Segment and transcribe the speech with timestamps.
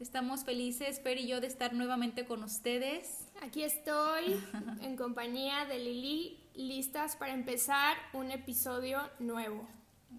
[0.00, 3.28] Estamos felices, Fer y yo, de estar nuevamente con ustedes.
[3.42, 4.34] Aquí estoy
[4.80, 9.68] en compañía de Lili, listas para empezar un episodio nuevo.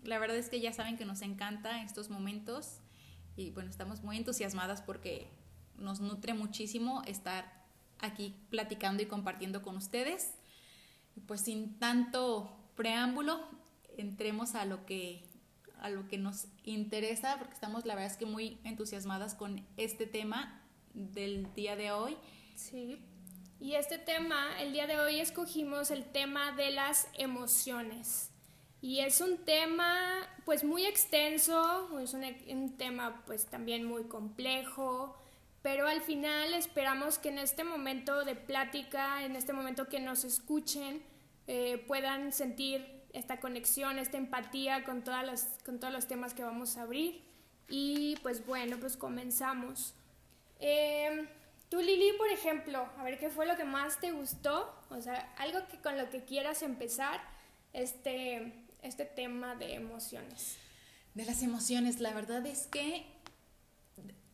[0.04, 2.78] La verdad es que ya saben que nos encanta estos momentos
[3.36, 5.28] y bueno, estamos muy entusiasmadas porque
[5.80, 7.52] nos nutre muchísimo estar
[7.98, 10.36] aquí platicando y compartiendo con ustedes.
[11.26, 13.40] Pues sin tanto preámbulo,
[13.98, 15.31] entremos a lo que
[15.82, 20.06] a lo que nos interesa, porque estamos la verdad es que muy entusiasmadas con este
[20.06, 20.62] tema
[20.94, 22.18] del día de hoy.
[22.56, 23.00] Sí.
[23.60, 28.32] Y este tema, el día de hoy escogimos el tema de las emociones.
[28.82, 35.16] Y es un tema pues muy extenso, es un, un, tema pues también muy complejo,
[35.62, 40.24] pero al final esperamos que en este momento de plática, en este momento que nos
[40.24, 41.04] escuchen,
[41.46, 46.44] eh, puedan sentir esta conexión, esta empatía con, todas las, con todos los temas que
[46.44, 47.22] vamos a abrir.
[47.70, 49.94] Y pues bueno, pues comenzamos.
[50.60, 51.28] Eh,
[51.70, 55.34] tú, Lili, por ejemplo, a ver qué fue lo que más te gustó, o sea,
[55.38, 57.22] algo que con lo que quieras empezar
[57.74, 60.58] este, este tema de emociones.
[61.14, 63.06] De las emociones, la verdad es que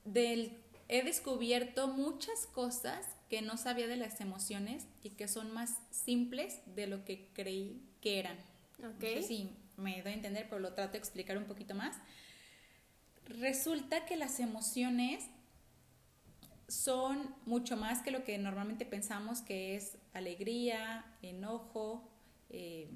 [0.06, 5.78] del, he descubierto muchas cosas que no sabía de las emociones y que son más
[5.92, 8.38] simples de lo que creí que eran.
[8.78, 9.16] Okay.
[9.16, 11.96] No sé si me doy a entender, pero lo trato de explicar un poquito más.
[13.26, 15.26] Resulta que las emociones
[16.68, 22.10] son mucho más que lo que normalmente pensamos que es alegría, enojo,
[22.50, 22.90] eh.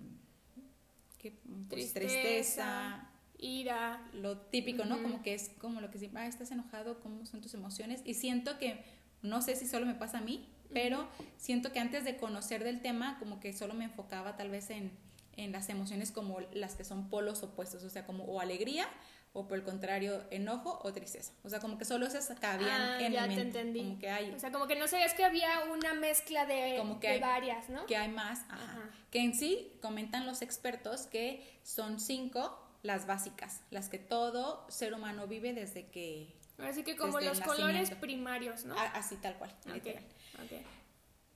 [1.21, 4.09] Pues, tristeza, tristeza, ira.
[4.13, 5.01] Lo típico, ¿no?
[5.03, 8.01] Como que es como lo que siempre, ah, estás enojado, ¿cómo son tus emociones?
[8.05, 8.83] Y siento que,
[9.21, 12.81] no sé si solo me pasa a mí, pero siento que antes de conocer del
[12.81, 14.91] tema, como que solo me enfocaba tal vez en,
[15.37, 18.87] en las emociones como las que son polos opuestos, o sea, como o alegría
[19.33, 21.31] o por el contrario enojo o tristeza.
[21.43, 23.59] O sea, como que solo esas cabían Ah, en ya mi te mente.
[23.59, 23.79] entendí.
[23.79, 26.99] Como que hay O sea, como que no sabías que había una mezcla de, Como
[26.99, 27.85] que de hay- varias, ¿no?
[27.85, 28.63] que hay más, ajá.
[28.63, 28.89] Ajá.
[29.09, 34.93] que en sí comentan los expertos que son cinco las básicas, las que todo ser
[34.93, 38.77] humano vive desde que Así que como los colores primarios, ¿no?
[38.77, 40.03] a- así tal cual, Ok, literal.
[40.43, 40.61] ok.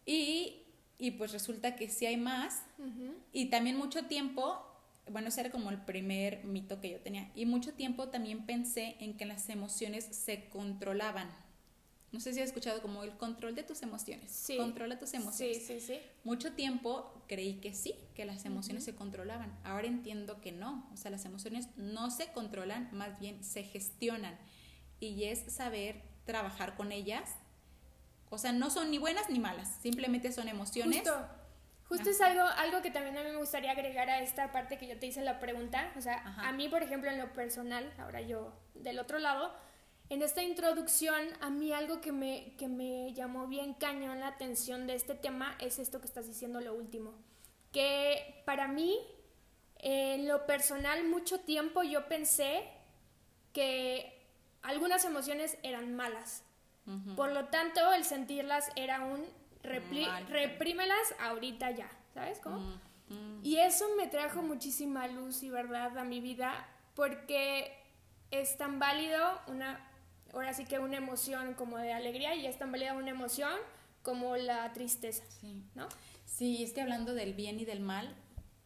[0.05, 0.64] Y,
[0.97, 2.63] y pues resulta que sí hay más
[3.33, 4.65] y también mucho tiempo,
[5.11, 8.95] bueno, ese era como el primer mito que yo tenía, y mucho tiempo también pensé
[8.99, 11.29] en que las emociones se controlaban.
[12.11, 14.31] No sé si has escuchado como el control de tus emociones.
[14.31, 14.55] Sí.
[14.55, 15.67] Controla tus emociones.
[15.67, 15.99] Sí, sí, sí.
[16.23, 19.53] Mucho tiempo creí que sí, que las emociones se controlaban.
[19.65, 20.89] Ahora entiendo que no.
[20.93, 24.37] O sea, las emociones no se controlan, más bien se gestionan.
[25.01, 27.35] Y es saber trabajar con ellas.
[28.29, 30.97] O sea, no son ni buenas ni malas, simplemente son emociones.
[30.99, 31.27] Justo,
[31.87, 32.11] justo Ah.
[32.11, 34.97] es algo, algo que también a mí me gustaría agregar a esta parte que yo
[34.99, 35.91] te hice la pregunta.
[35.97, 36.49] O sea, Ajá.
[36.49, 39.53] a mí, por ejemplo, en lo personal, ahora yo del otro lado,
[40.09, 44.85] en esta introducción, a mí algo que me, que me llamó bien cañón la atención
[44.85, 47.13] de este tema es esto que estás diciendo, lo último.
[47.71, 48.99] Que para mí,
[49.79, 52.63] en lo personal, mucho tiempo yo pensé
[53.53, 54.27] que
[54.61, 56.43] algunas emociones eran malas.
[57.15, 59.23] Por lo tanto, el sentirlas era un
[59.63, 62.79] reprímelas ahorita ya, ¿sabes cómo?
[63.43, 67.71] Y eso me trajo muchísima luz y verdad a mi vida porque
[68.31, 69.87] es tan válido una,
[70.33, 73.51] ahora sí que una emoción como de alegría y es tan válida una emoción
[74.01, 75.63] como la tristeza, Sí.
[75.75, 75.87] ¿no?
[76.25, 78.15] Sí, es que hablando del bien y del mal,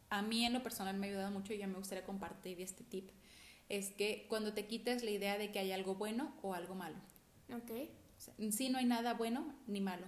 [0.10, 2.84] a mí en lo personal me ha ayudado mucho y ya me gustaría compartir este
[2.84, 3.12] tip.
[3.68, 6.96] Es que cuando te quites la idea de que hay algo bueno o algo malo.
[7.54, 7.90] Ok.
[8.20, 10.06] O sea, en sí no hay nada bueno ni malo.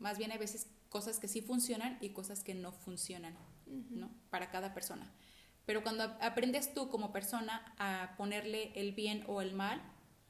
[0.00, 3.34] Más bien hay veces cosas que sí funcionan y cosas que no funcionan,
[3.90, 4.10] ¿no?
[4.28, 5.10] Para cada persona.
[5.64, 9.80] Pero cuando ap- aprendes tú como persona a ponerle el bien o el mal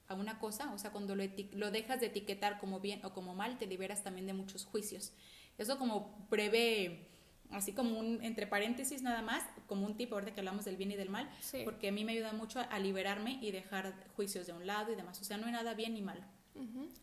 [0.06, 3.34] a una cosa, o sea, cuando lo, lo dejas de etiquetar como bien o como
[3.34, 5.12] mal, te liberas también de muchos juicios.
[5.56, 7.08] Eso como breve,
[7.50, 10.92] así como un, entre paréntesis nada más, como un tipo ahorita que hablamos del bien
[10.92, 11.62] y del mal, Sí.
[11.64, 14.92] porque a mí me ayuda mucho a, a liberarme y dejar juicios de un lado
[14.92, 15.18] y demás.
[15.22, 16.22] O sea, no hay nada bien ni malo.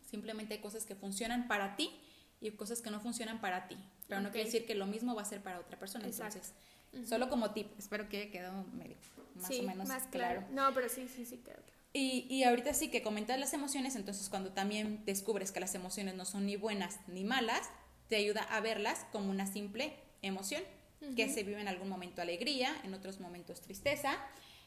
[0.04, 1.90] Simplemente hay cosas que funcionan para ti
[2.40, 3.76] y cosas que no funcionan para ti.
[4.08, 6.06] Pero no quiere decir que lo mismo va a ser para otra persona.
[6.06, 6.38] Exacto.
[6.38, 8.96] Entonces, solo como tip, espero que haya quedado medio,
[9.36, 10.40] más sí, o menos más claro.
[10.40, 10.52] claro.
[10.52, 11.62] No, pero sí, sí, sí, claro.
[11.62, 11.82] claro.
[11.94, 16.14] Y, y ahorita sí que comentas las emociones, entonces cuando también descubres que las emociones
[16.14, 17.68] no son ni buenas ni malas,
[18.08, 20.62] te ayuda a verlas como una simple emoción,
[21.16, 24.16] que se vive en algún momento alegría, en otros momentos tristeza,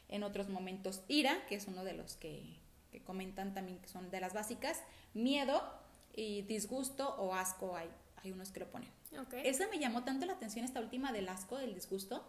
[0.08, 2.58] en otros momentos ira, que es uno de los que,
[2.96, 4.82] que comentan también que son de las básicas,
[5.12, 5.62] miedo
[6.14, 8.88] y disgusto o asco, hay, hay unos que lo ponen.
[9.26, 9.46] Okay.
[9.46, 12.26] Esa me llamó tanto la atención, esta última del asco, del disgusto,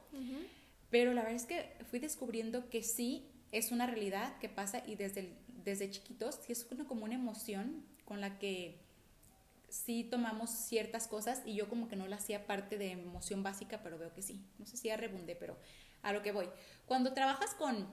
[0.90, 4.96] pero la verdad es que fui descubriendo que sí es una realidad que pasa y
[4.96, 8.78] desde, desde chiquitos sí es una, como una emoción con la que
[9.70, 13.80] sí tomamos ciertas cosas y yo como que no la hacía parte de emoción básica,
[13.84, 14.44] pero veo que sí.
[14.60, 15.58] No sé si ya rebundé, pero
[16.02, 16.50] a lo que voy.
[16.86, 17.88] Cuando trabajas con,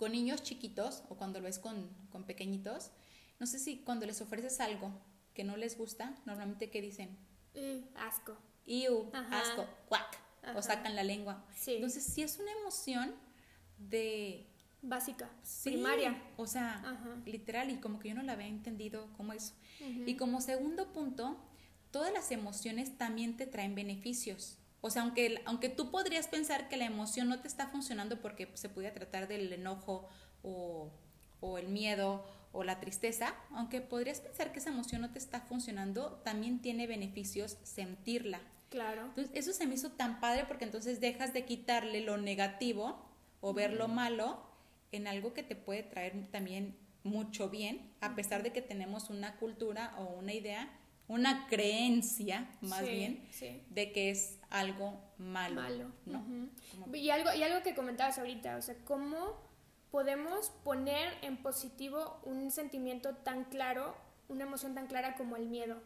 [0.00, 2.90] con niños chiquitos o cuando lo ves con, con pequeñitos,
[3.38, 4.90] no sé si cuando les ofreces algo
[5.34, 7.18] que no les gusta, normalmente ¿qué dicen?
[7.54, 8.34] Mm, asco.
[8.64, 10.18] Iu, asco, cuac,
[10.56, 11.44] o sacan la lengua.
[11.54, 11.74] Sí.
[11.74, 13.14] Entonces sí es una emoción
[13.76, 14.46] de
[14.80, 15.28] Básica.
[15.42, 16.22] Sí, Primaria.
[16.38, 17.18] O sea, Ajá.
[17.26, 19.52] literal, y como que yo no la había entendido como eso.
[20.06, 21.36] Y como segundo punto,
[21.90, 24.56] todas las emociones también te traen beneficios.
[24.80, 28.50] O sea, aunque, aunque tú podrías pensar que la emoción no te está funcionando porque
[28.54, 30.08] se pudiera tratar del enojo
[30.42, 30.90] o,
[31.40, 35.40] o el miedo o la tristeza, aunque podrías pensar que esa emoción no te está
[35.40, 38.40] funcionando, también tiene beneficios sentirla.
[38.70, 39.06] Claro.
[39.06, 43.04] Entonces, eso se me hizo tan padre porque entonces dejas de quitarle lo negativo
[43.40, 44.42] o ver lo malo
[44.92, 49.36] en algo que te puede traer también mucho bien, a pesar de que tenemos una
[49.36, 50.68] cultura o una idea,
[51.10, 53.62] una creencia más Sí, bien, sí.
[53.70, 55.60] de que es algo malo.
[55.60, 55.90] Malo.
[56.94, 59.40] Y algo, y algo que comentabas ahorita, o sea, ¿cómo
[59.90, 63.96] podemos poner en positivo un sentimiento tan claro,
[64.28, 65.82] una emoción tan clara como el miedo?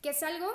[0.00, 0.48] Que es algo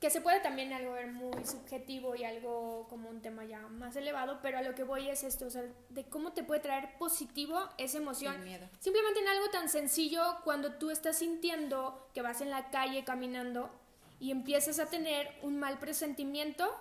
[0.00, 3.94] que se puede también algo ver muy subjetivo y algo como un tema ya más
[3.96, 6.96] elevado, pero a lo que voy es esto, o sea, de cómo te puede traer
[6.98, 8.42] positivo esa emoción.
[8.42, 8.66] Miedo.
[8.78, 13.70] Simplemente en algo tan sencillo cuando tú estás sintiendo que vas en la calle caminando
[14.18, 16.74] y empiezas a tener un mal presentimiento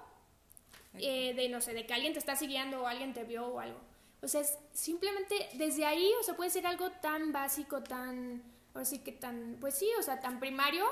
[0.94, 3.60] eh, de, no sé, de que alguien te está siguiendo o alguien te vio o
[3.60, 3.80] algo.
[4.22, 8.42] O sea, es simplemente desde ahí, o sea, puede ser algo tan básico, tan,
[8.74, 10.86] ahora sí que tan, pues sí, o sea, tan primario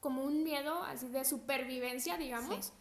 [0.00, 2.72] como un miedo así de supervivencia, digamos, Sí.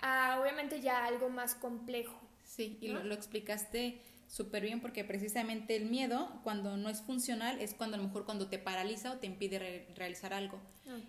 [0.00, 2.18] a obviamente ya algo más complejo.
[2.44, 2.98] Sí, y ¿no?
[3.00, 7.96] lo, lo explicaste súper bien porque precisamente el miedo, cuando no es funcional, es cuando
[7.96, 10.58] a lo mejor cuando te paraliza o te impide re- realizar algo.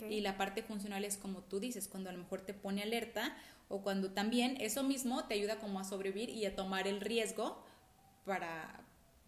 [0.10, 3.36] Y la parte funcional es como tú dices, cuando a lo mejor te pone alerta
[3.70, 7.64] o cuando también eso mismo te ayuda como a sobrevivir y a tomar el riesgo
[8.26, 8.83] para,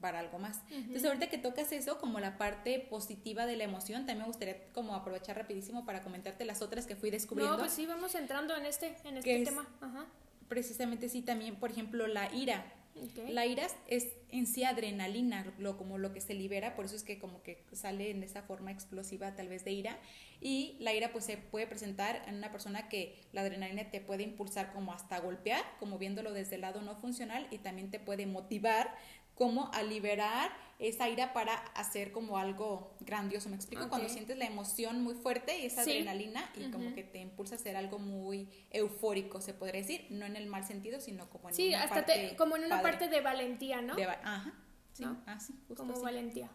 [0.05, 0.61] para algo más.
[0.69, 4.67] Entonces ahorita que tocas eso como la parte positiva de la emoción, también me gustaría
[4.71, 7.55] como aprovechar rapidísimo para comentarte las otras que fui descubriendo.
[7.55, 9.49] No, pues sí, vamos entrando en este, en ¿Qué este es?
[9.49, 9.67] tema.
[9.81, 10.05] Ajá.
[10.47, 12.71] Precisamente sí, también, por ejemplo, la ira.
[13.01, 13.29] Ok.
[13.29, 17.01] La ira es en sí adrenalina, lo, como lo que se libera, por eso es
[17.01, 19.97] que como que sale en esa forma explosiva tal vez de ira.
[20.39, 24.21] Y la ira pues se puede presentar en una persona que la adrenalina te puede
[24.21, 28.27] impulsar como hasta golpear, como viéndolo desde el lado no funcional, y también te puede
[28.27, 28.95] motivar
[29.35, 33.49] como a liberar esa ira para hacer como algo grandioso.
[33.49, 33.87] ¿Me explico?
[33.89, 35.91] Cuando sientes la emoción muy fuerte y esa Sí.
[35.91, 40.25] adrenalina y como que te impulsa a hacer algo muy eufórico, se podría decir, no
[40.25, 42.81] en el mal sentido, sino como en Sí, una hasta parte te- como en una
[42.81, 42.91] padre.
[42.91, 43.95] parte de valentía, ¿no?
[43.95, 44.53] De va- ajá,
[44.93, 45.21] sí, ¿No?
[45.27, 46.03] ah, sí, justo como así.
[46.03, 46.49] valentía.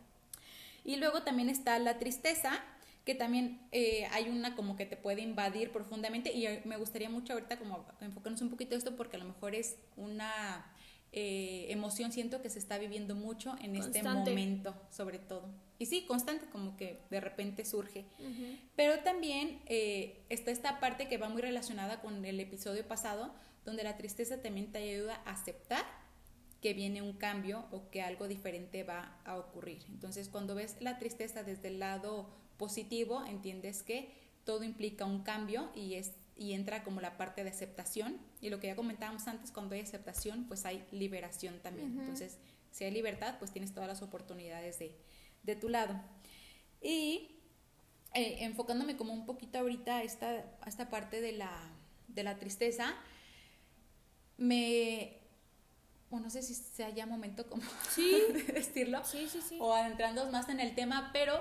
[0.84, 2.62] Y luego también está la tristeza,
[3.04, 7.08] que también eh, hay una como que te puede invadir profundamente y eh, me gustaría
[7.08, 10.70] mucho ahorita como enfocarnos un poquito en esto porque a lo mejor es una
[11.12, 15.48] eh, emoción, siento que se está viviendo mucho en este momento, sobre todo.
[15.78, 18.04] Y sí, constante, como que de repente surge.
[18.76, 23.82] Pero también eh, está esta parte que va muy relacionada con el episodio pasado, donde
[23.82, 25.84] la tristeza también te ayuda a aceptar
[26.60, 29.82] que viene un cambio o que algo diferente va a ocurrir.
[29.88, 34.12] Entonces, cuando ves la tristeza desde el lado positivo, entiendes que
[34.44, 38.58] todo implica un cambio y es y entra como la parte de aceptación y lo
[38.58, 42.38] que ya comentábamos antes cuando hay aceptación pues hay liberación también entonces
[42.72, 44.96] si hay libertad pues tienes todas las oportunidades de,
[45.42, 46.00] de tu lado
[46.80, 47.36] y
[48.14, 51.52] eh, enfocándome como un poquito ahorita a esta, esta parte de la,
[52.08, 52.96] de la tristeza,
[54.36, 55.18] me,
[56.10, 58.10] bueno, no sé si sea ya momento como Sí.
[58.32, 59.58] de decirlo, Sí, sí, sí.
[59.60, 61.34] o adentrándonos más en el tema, pero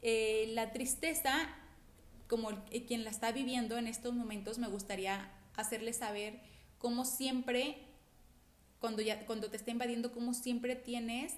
[0.00, 1.32] eh, la tristeza,
[2.32, 6.40] como eh, quien la está viviendo en estos momentos, me gustaría hacerle saber
[6.78, 7.76] cómo siempre,
[8.80, 11.34] cuando, ya, cuando te está invadiendo, cómo siempre tienes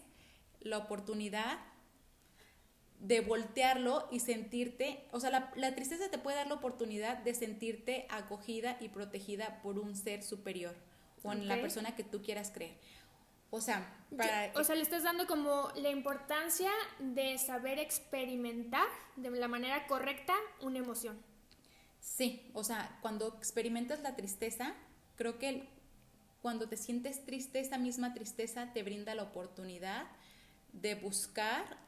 [0.61, 1.59] la oportunidad
[3.01, 7.35] de voltearlo y sentirte, o sea, la, la tristeza te puede dar la oportunidad de
[7.35, 10.77] sentirte acogida y protegida por un ser superior
[11.25, 12.77] o en la persona que tú quieras creer.
[13.55, 14.51] O sea, para...
[14.57, 20.35] o sea, le estás dando como la importancia de saber experimentar de la manera correcta
[20.61, 21.23] una emoción.
[22.01, 24.75] Sí, o sea, cuando experimentas la tristeza,
[25.15, 25.69] creo que
[26.43, 30.07] cuando te sientes triste, esa misma tristeza te brinda la oportunidad
[30.73, 31.79] de buscar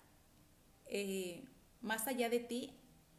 [0.87, 1.49] eh,
[1.81, 2.79] más allá de ti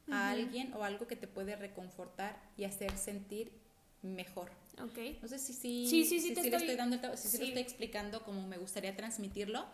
[0.10, 3.52] a alguien o algo que te puede reconfortar y hacer sentir
[4.16, 4.52] mejor.
[4.92, 5.18] Okay.
[5.22, 7.38] No sé si sí, sí, sí, sí, te estoy, dando, si sí.
[7.40, 9.66] lo estoy explicando como me gustaría transmitirlo,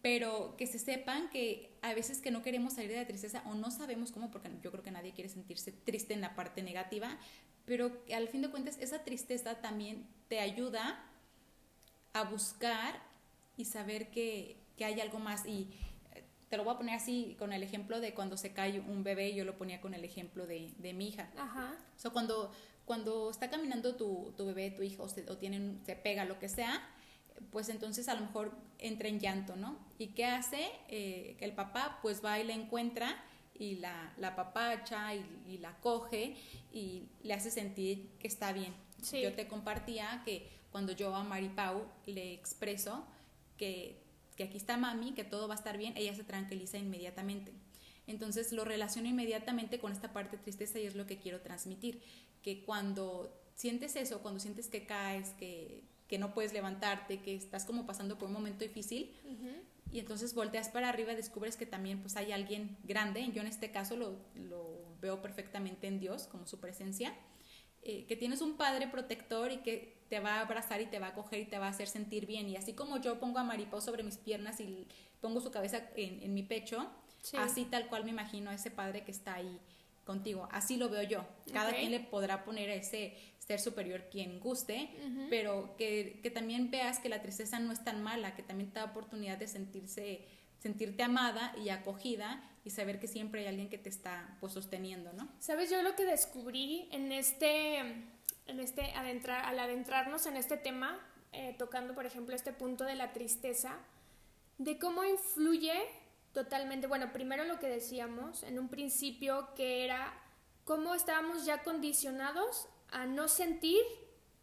[0.00, 3.54] pero que se sepan que a veces que no queremos salir de la tristeza o
[3.54, 7.18] no sabemos cómo, porque yo creo que nadie quiere sentirse triste en la parte negativa,
[7.66, 11.04] pero al fin de cuentas esa tristeza también te ayuda
[12.14, 13.02] a buscar
[13.56, 15.68] y saber que, que hay algo más y
[16.14, 19.02] eh, te lo voy a poner así con el ejemplo de cuando se cae un
[19.02, 21.30] bebé, yo lo ponía con el ejemplo de, de mi hija.
[21.36, 21.76] Ajá.
[21.96, 22.52] O sea, cuando
[22.88, 26.48] cuando está caminando tu, tu bebé, tu hijo, o, se, tienen, se pega, lo que
[26.48, 26.82] sea,
[27.52, 29.78] pues entonces a lo mejor entra en llanto, ¿no?
[29.98, 30.70] ¿Y qué hace?
[30.88, 33.22] Eh, que el papá pues va y la encuentra
[33.54, 36.34] y la, la papacha y, la coge
[36.72, 38.74] y le hace sentir que está bien.
[39.12, 43.04] Yo te compartía que cuando yo a Maripau le expreso
[43.58, 44.00] que,
[44.34, 47.52] que aquí está mami, que todo va a estar bien, ella se tranquiliza inmediatamente.
[48.08, 52.02] Entonces lo relaciono inmediatamente con esta parte de tristeza y es lo que quiero transmitir
[52.42, 57.64] que cuando sientes eso, cuando sientes que caes, que, que no puedes levantarte, que estás
[57.64, 59.14] como pasando por un momento difícil,
[59.92, 63.46] y entonces volteas para arriba y descubres que también pues hay alguien grande, yo en
[63.46, 67.14] este caso lo, lo veo perfectamente en Dios como su presencia,
[67.82, 71.08] eh, que tienes un padre protector y que te va a abrazar y te va
[71.08, 72.48] a coger y te va a hacer sentir bien.
[72.48, 74.86] Y así como yo pongo a Maripau sobre mis piernas y
[75.20, 76.90] pongo su cabeza en, en mi pecho,
[77.36, 79.58] así tal cual me imagino ese padre que está ahí
[80.04, 80.48] contigo.
[80.52, 81.26] Así lo veo yo.
[81.52, 84.90] Cada quien le podrá poner a ese ser superior quien guste,
[85.28, 88.78] pero que, que, también veas que la tristeza no es tan mala, que también te
[88.78, 90.26] da oportunidad de sentirse,
[90.60, 95.12] sentirte amada y acogida y saber que siempre hay alguien que te está pues, sosteniendo,
[95.14, 95.28] ¿no?
[95.40, 100.98] Sabes, yo lo que descubrí en este, en este adentrar, al adentrarnos en este tema,
[101.32, 103.78] eh, tocando por ejemplo este punto de la tristeza,
[104.58, 105.74] de cómo influye
[106.32, 110.14] totalmente, bueno, primero lo que decíamos en un principio que era
[110.64, 113.82] cómo estábamos ya condicionados a no sentir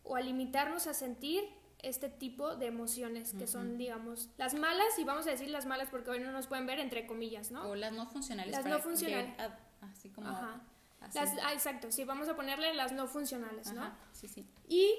[0.04, 1.44] o a limitarnos a sentir
[1.80, 5.90] este tipo de emociones que son, digamos, las malas, y vamos a decir las malas
[5.90, 7.70] porque hoy no nos pueden ver entre comillas, ¿no?
[7.70, 8.52] O las no funcionales.
[8.52, 9.34] Las no funcionales.
[9.82, 10.30] así como...
[10.30, 10.62] Ajá.
[11.14, 13.96] Las, ah, exacto, sí, vamos a ponerle las no funcionales, ¿no?
[14.12, 14.48] sí, sí.
[14.68, 14.96] Y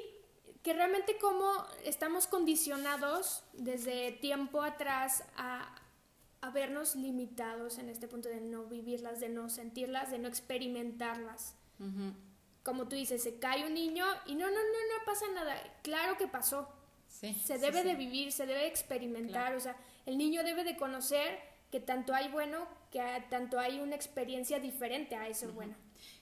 [0.62, 5.74] que realmente como estamos condicionados desde tiempo atrás a,
[6.46, 11.56] a vernos limitados en este punto de no vivirlas, de no sentirlas, de no experimentarlas.
[12.62, 15.56] Como tú dices, se cae un niño y no, no, no, no pasa nada.
[15.82, 16.68] Claro que pasó.
[17.08, 19.54] se debe de vivir, se debe experimentar.
[19.56, 19.76] O sea,
[20.06, 21.38] el niño debe de conocer
[21.70, 25.74] que tanto hay bueno, que tanto hay una experiencia diferente a eso bueno.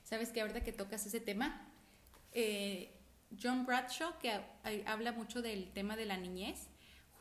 [0.03, 1.71] Sabes que ahorita que tocas ese tema,
[2.33, 2.99] eh,
[3.41, 4.41] John Bradshaw, que
[4.87, 6.69] habla mucho del tema de la niñez,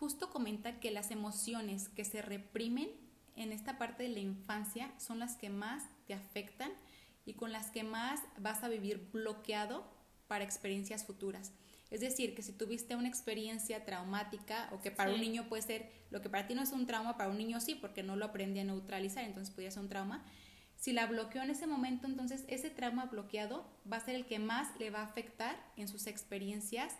[0.03, 2.89] justo comenta que las emociones que se reprimen
[3.37, 6.73] en esta parte de la infancia son las que más te afectan
[7.25, 9.89] y con las que más vas a vivir bloqueado
[10.27, 11.53] para experiencias futuras.
[11.89, 15.89] Es decir, que si tuviste una experiencia traumática o que para un niño puede ser,
[16.11, 18.25] lo que para ti no es un trauma, para un niño sí, porque no lo
[18.25, 20.25] aprende a neutralizar, entonces podría ser un trauma.
[20.75, 24.39] Si la bloqueó en ese momento, entonces ese trauma bloqueado va a ser el que
[24.39, 26.93] más le va a afectar en sus experiencias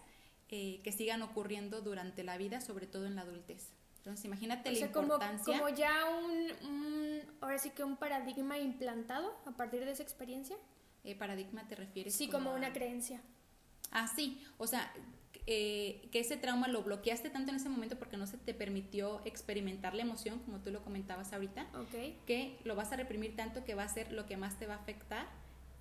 [0.50, 3.72] eh, que sigan ocurriendo durante la vida, sobre todo en la adultez.
[3.98, 5.60] Entonces, imagínate la importancia.
[5.60, 10.58] Como, ya un, ahora sí que un paradigma implantado a partir de esa experiencia.
[11.06, 12.14] Eh, ¿Paradigma te refieres?
[12.14, 13.22] Sí, como, una creencia.
[13.92, 14.46] Ah, sí.
[14.58, 14.92] O sea,
[15.46, 19.22] eh, que ese trauma lo bloqueaste tanto en ese momento porque no se te permitió
[19.26, 22.18] experimentar la emoción, como tú lo comentabas ahorita, okay.
[22.26, 24.76] que lo vas a reprimir tanto que va a ser lo que más te va
[24.76, 25.28] a afectar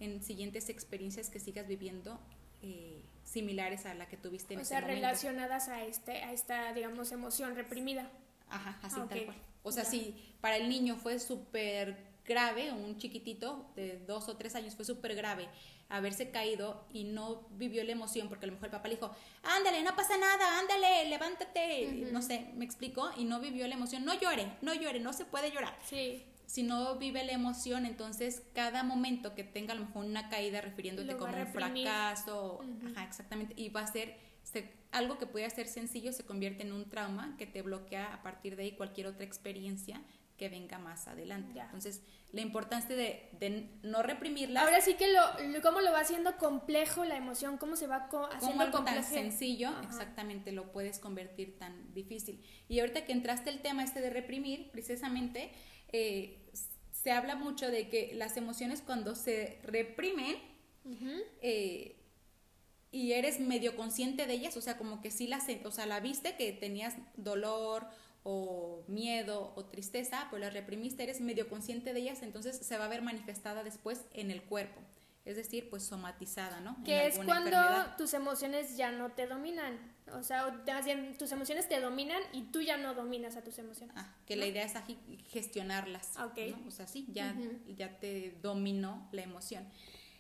[0.01, 2.19] en siguientes experiencias que sigas viviendo
[2.63, 7.13] eh, similares a la que tuviste en o sea, relacionadas a este a esta digamos
[7.13, 8.11] emoción reprimida.
[8.49, 9.37] Ajá así ah, tal cual.
[9.63, 14.55] O sea si para el niño fue súper grave un chiquitito de dos o tres
[14.55, 15.49] años fue súper grave
[15.89, 19.15] haberse caído y no vivió la emoción porque a lo mejor el papá le dijo
[19.43, 24.05] ándale no pasa nada ándale levántate no sé me explicó y no vivió la emoción.
[24.05, 25.77] No llore no llore no se puede llorar.
[25.85, 30.29] Sí si no vive la emoción, entonces cada momento que tenga a lo mejor una
[30.29, 32.61] caída refiriéndote como un fracaso,
[32.93, 34.19] ajá, exactamente, y va a ser
[34.91, 38.57] algo que puede ser sencillo se convierte en un trauma que te bloquea a partir
[38.57, 40.03] de ahí cualquier otra experiencia
[40.37, 41.59] que venga más adelante.
[41.59, 44.61] Entonces, la importancia de, de, no reprimirla.
[44.61, 45.23] Ahora sí que lo,
[45.63, 50.53] cómo lo va haciendo complejo la emoción, cómo se va haciendo algo tan sencillo, exactamente,
[50.53, 52.45] lo puedes convertir tan difícil.
[52.69, 55.53] Y ahorita que entraste el tema este de reprimir, precisamente,
[55.93, 56.39] eh,
[56.93, 60.37] se habla mucho de que las emociones cuando se reprimen,
[61.41, 61.97] eh,
[62.91, 66.01] y eres medio consciente de ellas, o sea, como que sí las, o sea, la
[66.01, 67.87] viste que tenías dolor
[68.25, 72.85] o miedo o tristeza, pues las reprimiste, eres medio consciente de ellas, entonces se va
[72.85, 74.81] a ver manifestada después en el cuerpo.
[75.25, 76.83] Es decir, pues somatizada, ¿no?
[76.85, 77.57] Que es cuando
[77.97, 79.79] tus emociones ya no te dominan.
[80.13, 80.65] O sea,
[81.17, 83.95] tus emociones te dominan y tú ya no dominas a tus emociones.
[83.97, 84.73] Ah, que la idea es
[85.29, 86.17] gestionarlas.
[86.17, 86.67] ¿no?
[86.67, 87.37] O sea, sí, ya,
[87.69, 89.69] ya te dominó la emoción.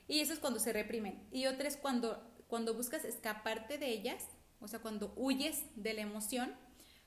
[0.07, 1.27] Y eso es cuando se reprimen.
[1.33, 4.29] Y otra es cuando, cuando buscas escaparte de ellas,
[4.61, 6.55] o sea, cuando huyes de la emoción,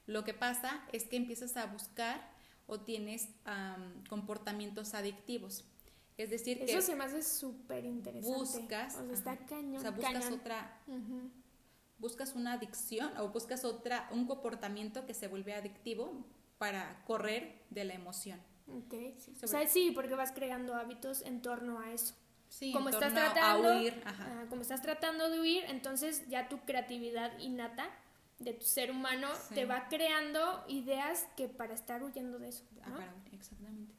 [0.05, 2.29] lo que pasa es que empiezas a buscar
[2.67, 3.29] o tienes
[4.09, 5.65] comportamientos adictivos.
[6.17, 8.38] Es decir, Eso se me hace súper interesante.
[8.38, 8.95] Buscas.
[8.95, 9.77] O sea, está cañón.
[9.77, 10.81] O sea, buscas otra.
[11.98, 16.25] Buscas una adicción o buscas otra, un comportamiento que se vuelve adictivo
[16.57, 18.39] para correr de la emoción.
[18.67, 18.93] Ok.
[19.43, 22.15] o sea, sí, porque vas creando hábitos en torno a eso.
[22.50, 24.03] Sí, como estás tratando, a huir.
[24.50, 27.89] como estás tratando de huir, entonces ya tu creatividad innata
[28.39, 32.63] de tu ser humano te va creando ideas que para estar huyendo de eso.
[32.84, 33.93] Ah, exactamente.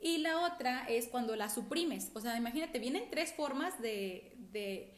[0.00, 2.10] Y la otra es cuando la suprimes.
[2.14, 4.94] O sea, imagínate, vienen tres formas de, de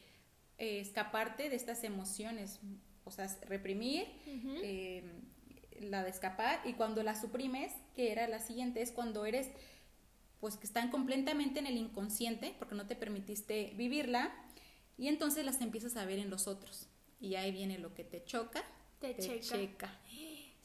[0.57, 2.59] eh, escaparte de estas emociones.
[3.03, 4.07] O sea, reprimir,
[4.63, 5.11] em,
[5.81, 9.49] la de escapar, y cuando la suprimes, que era la siguiente, es cuando eres,
[10.39, 14.33] pues que están completamente en el inconsciente, porque no te permitiste vivirla,
[14.97, 16.87] y entonces las empiezas a ver en los otros.
[17.19, 18.63] Y ahí viene lo que te choca,
[18.99, 19.99] te, checa.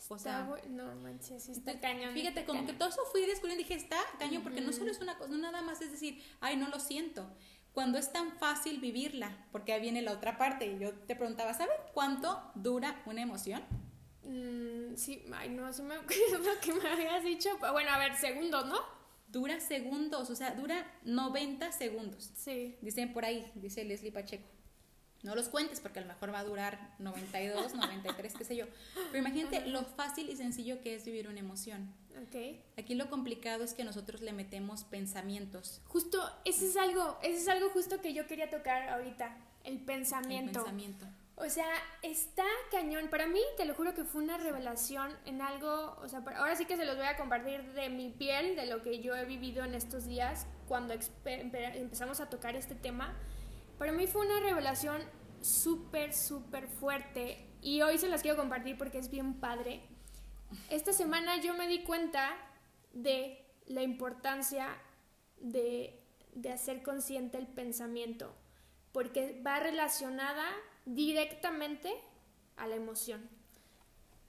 [0.08, 2.14] O sea, no manches, está cañón.
[2.14, 5.00] Fíjate, como que todo eso fui descubriendo y dije, está cañón, porque no solo es
[5.00, 7.28] una cosa, no nada más es decir, ay, no lo siento.
[7.72, 10.66] Cuando es tan fácil vivirla, porque ahí viene la otra parte.
[10.66, 13.62] Y yo te preguntaba, ¿sabes cuánto dura una emoción?
[14.24, 17.50] Mm, sí, ay, no, se me acuerdo que me habías dicho.
[17.72, 18.78] Bueno, a ver, segundos, ¿no?
[19.28, 22.32] Dura segundos, o sea, dura 90 segundos.
[22.34, 22.76] Sí.
[22.80, 24.48] Dicen por ahí, dice Leslie Pacheco.
[25.22, 28.66] No los cuentes porque a lo mejor va a durar 92, 93, qué sé yo.
[28.94, 31.92] Pero imagínate lo fácil y sencillo que es vivir una emoción.
[32.28, 32.62] Okay.
[32.76, 35.80] Aquí lo complicado es que nosotros le metemos pensamientos.
[35.86, 40.60] Justo, ese es algo, ese es algo justo que yo quería tocar ahorita, el pensamiento.
[40.60, 41.06] El pensamiento.
[41.40, 41.68] O sea,
[42.02, 43.08] está cañón.
[43.10, 46.64] Para mí, te lo juro que fue una revelación en algo, o sea, ahora sí
[46.64, 49.64] que se los voy a compartir de mi piel, de lo que yo he vivido
[49.64, 53.14] en estos días cuando empezamos a tocar este tema
[53.78, 55.00] para mí fue una revelación
[55.40, 59.82] súper, súper fuerte y hoy se las quiero compartir porque es bien padre.
[60.68, 62.36] Esta semana yo me di cuenta
[62.92, 64.76] de la importancia
[65.40, 66.02] de,
[66.34, 68.34] de hacer consciente el pensamiento
[68.92, 70.44] porque va relacionada
[70.84, 71.94] directamente
[72.56, 73.28] a la emoción.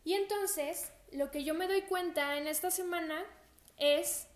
[0.03, 3.23] Y entonces, lo que yo me doy cuenta en esta semana
[3.77, 4.27] es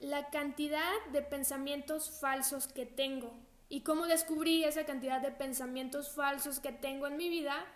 [0.00, 6.60] la cantidad de pensamientos falsos que tengo y cómo descubrí esa cantidad de pensamientos falsos
[6.60, 7.66] que tengo en mi vida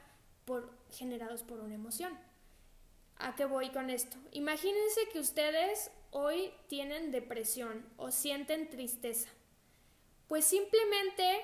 [0.44, 2.16] por, generados por una emoción.
[3.16, 4.16] ¿A qué voy con esto?
[4.32, 9.28] Imagínense que ustedes hoy tienen depresión o sienten tristeza.
[10.26, 11.40] Pues simplemente,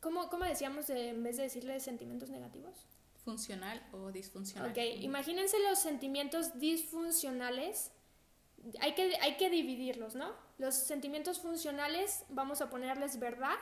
[0.00, 2.86] ¿cómo, cómo decíamos en vez de decirle sentimientos negativos?
[3.24, 4.70] Funcional o disfuncional.
[4.70, 7.92] Ok, imagínense los sentimientos disfuncionales.
[8.80, 10.34] Hay que, hay que dividirlos, ¿no?
[10.58, 13.56] Los sentimientos funcionales vamos a ponerles verdad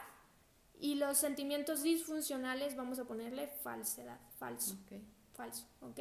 [0.84, 4.76] y los sentimientos disfuncionales vamos a ponerle falsedad, falso.
[5.32, 5.98] Falso, ¿ok?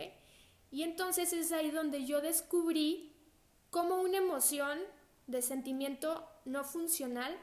[0.72, 3.16] Y entonces es ahí donde yo descubrí
[3.70, 4.78] cómo una emoción
[5.26, 7.34] de sentimiento no funcional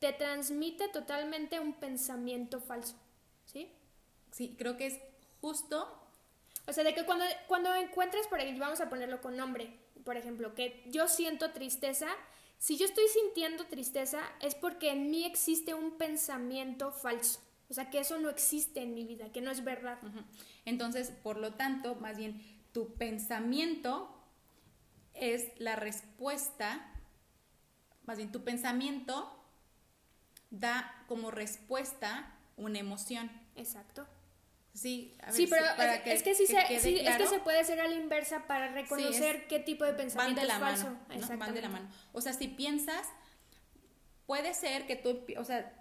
[0.00, 2.96] te transmite totalmente un pensamiento falso,
[3.44, 3.70] ¿sí?
[4.32, 4.98] Sí, creo que es
[5.40, 5.88] justo.
[6.66, 9.72] O sea, de que cuando, cuando encuentres, por ejemplo, vamos a ponerlo con nombre,
[10.04, 12.08] por ejemplo, que yo siento tristeza,
[12.58, 17.40] si yo estoy sintiendo tristeza es porque en mí existe un pensamiento falso.
[17.68, 19.98] O sea, que eso no existe en mi vida, que no es verdad.
[20.64, 22.40] Entonces, por lo tanto, más bien,
[22.72, 24.08] tu pensamiento
[25.14, 26.92] es la respuesta,
[28.04, 29.32] más bien, tu pensamiento
[30.50, 33.30] da como respuesta una emoción.
[33.56, 34.06] Exacto.
[34.76, 35.64] Sí, sí pero
[36.04, 39.58] es, que, sí, se, es que se puede hacer a la inversa para reconocer qué
[39.58, 40.98] tipo de pensamiento van de la es falso.
[41.08, 41.88] Mano, Van de la mano.
[42.12, 43.06] O sea, si piensas,
[44.26, 45.72] puede ser que tú, o sea,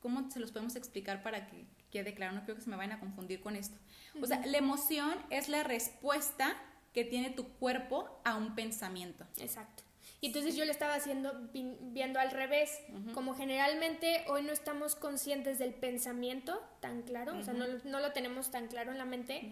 [0.00, 2.32] ¿cómo se los podemos explicar para que quede claro?
[2.32, 3.78] No creo que se me vayan a confundir con esto.
[4.20, 6.56] O sea, la emoción es la respuesta
[6.92, 9.24] que tiene tu cuerpo a un pensamiento.
[9.38, 9.84] Exacto.
[10.22, 12.78] Y entonces yo lo estaba haciendo viendo al revés,
[13.14, 18.12] como generalmente hoy no estamos conscientes del pensamiento tan claro, o sea, no, no, lo
[18.12, 19.50] tenemos tan claro en la mente,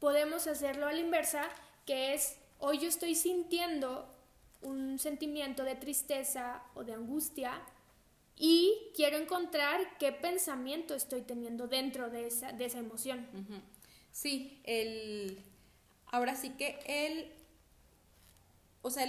[0.00, 1.48] podemos hacerlo a la inversa,
[1.86, 4.12] que es hoy yo estoy sintiendo
[4.60, 7.52] un sentimiento de tristeza o de angustia
[8.36, 13.26] y quiero encontrar qué pensamiento estoy teniendo dentro de esa, de esa emoción.
[14.10, 15.42] Sí, el,
[16.06, 17.37] ahora sí que el
[18.82, 19.06] o sea,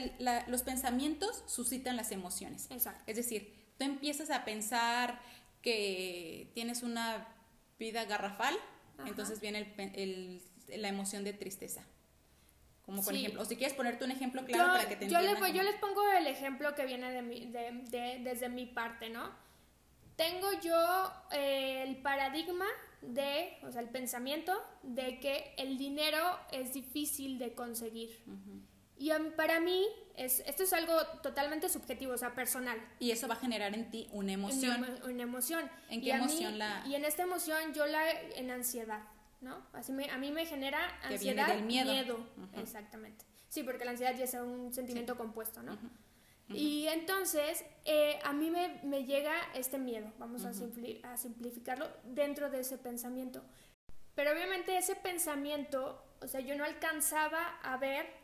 [0.47, 2.67] los pensamientos suscitan las emociones.
[2.69, 3.03] Exacto.
[3.08, 5.19] Es decir, tú empiezas a pensar
[5.62, 7.27] que tienes una
[7.77, 8.55] vida garrafal,
[9.05, 10.41] entonces viene el,
[10.77, 11.84] la emoción de tristeza.
[12.86, 15.38] Como por ejemplo, o si quieres ponerte un ejemplo claro para que te yo les,
[15.53, 19.29] yo les pongo el ejemplo que viene de mi, de, de, desde mi parte, ¿no?
[20.15, 22.65] Tengo yo eh, el paradigma
[23.01, 24.53] de, o sea, el pensamiento
[24.84, 26.19] de que el dinero
[26.51, 28.19] es difícil de conseguir.
[29.00, 32.78] Y para mí, es, esto es algo totalmente subjetivo, o sea, personal.
[33.00, 34.86] Y eso va a generar en ti una emoción.
[35.06, 35.72] Una, emoción.
[35.90, 36.84] ¿En qué emoción la...?
[36.86, 38.12] Y en esta emoción yo la...
[38.12, 39.02] en ansiedad,
[39.40, 39.66] ¿no?
[39.72, 42.28] Así me, a mí me genera ansiedad, que viene del miedo.
[42.58, 43.24] Exactamente.
[43.48, 45.78] Sí, porque la ansiedad ya es un sentimiento compuesto, ¿no?
[46.50, 52.50] Y entonces, eh, a mí me, me, llega este miedo, vamos a, a simplificarlo, dentro
[52.50, 53.44] de ese pensamiento.
[54.16, 58.18] Pero obviamente ese pensamiento, o sea, yo no alcanzaba a ver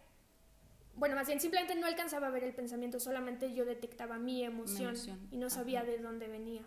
[0.95, 4.95] bueno, más bien simplemente no alcanzaba a ver el pensamiento, solamente yo detectaba mi emoción,
[5.31, 6.61] y no sabía de dónde venía.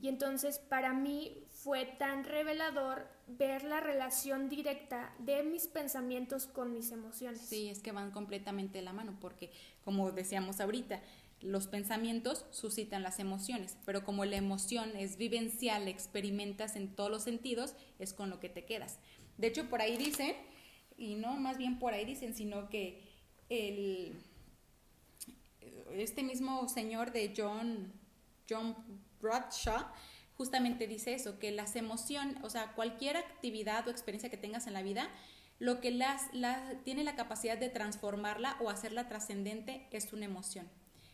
[0.00, 6.72] Y entonces para mí fue tan revelador ver la relación directa de mis pensamientos con
[6.72, 7.42] mis emociones.
[7.42, 9.50] Sí, es que van completamente de la mano, porque
[9.84, 11.02] como decíamos ahorita,
[11.42, 17.22] los pensamientos suscitan las emociones, pero como la emoción es vivencial, experimentas en todos los
[17.22, 18.98] sentidos, es con lo que te quedas.
[19.36, 20.34] De hecho, por ahí dicen,
[20.96, 23.09] y no más bien por ahí dicen, sino que
[23.50, 24.14] el,
[25.92, 27.92] este mismo señor de John,
[28.48, 28.74] John
[29.20, 29.84] Bradshaw
[30.36, 34.72] justamente dice eso, que las emociones, o sea, cualquier actividad o experiencia que tengas en
[34.72, 35.10] la vida,
[35.58, 36.30] lo que las,
[36.84, 40.66] tiene la capacidad de transformarla o hacerla trascendente es una emoción.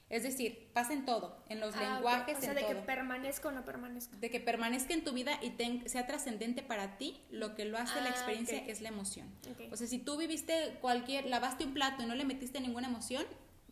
[0.09, 3.53] Es decir, pasa en todo, en los ah, lenguajes, o sea, de que permanezca o
[3.53, 4.16] no permanezca.
[4.16, 5.53] De que permanezca en tu vida y
[5.88, 9.29] sea trascendente para ti, lo que lo hace la ah, experiencia es la emoción.
[9.73, 13.25] O sea, si tú viviste cualquier, lavaste un plato y no le metiste ninguna emoción,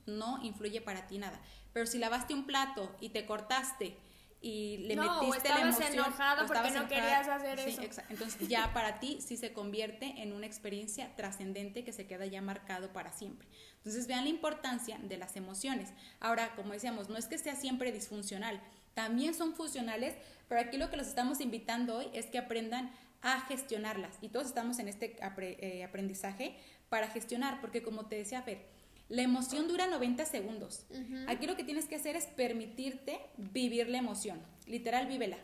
[0.07, 1.41] no influye para ti nada.
[1.73, 3.97] Pero si lavaste un plato y te cortaste
[4.45, 5.95] y le metiste la emoción.
[5.95, 8.03] enojado porque no querías hacer eso.
[8.11, 12.43] Entonces ya para ti sí se convierte en una experiencia trascendente que se queda ya
[12.43, 13.49] marcado para siempre.
[13.79, 15.95] Entonces vean la importancia de las emociones.
[16.21, 18.61] Ahora, como decíamos, no es que sea siempre disfuncional,
[18.93, 20.15] también son funcionales,
[20.47, 24.19] pero aquí lo que los estamos invitando hoy es que aprendan a gestionarlas.
[24.21, 26.55] Y todos estamos en este eh, aprendizaje
[26.91, 28.74] para gestionar, porque como te decía Fer,
[29.09, 30.87] la emoción dura 90 segundos.
[31.29, 34.41] Aquí lo que tienes que hacer es permitirte vivir la emoción.
[34.67, 35.39] Literal, vívela.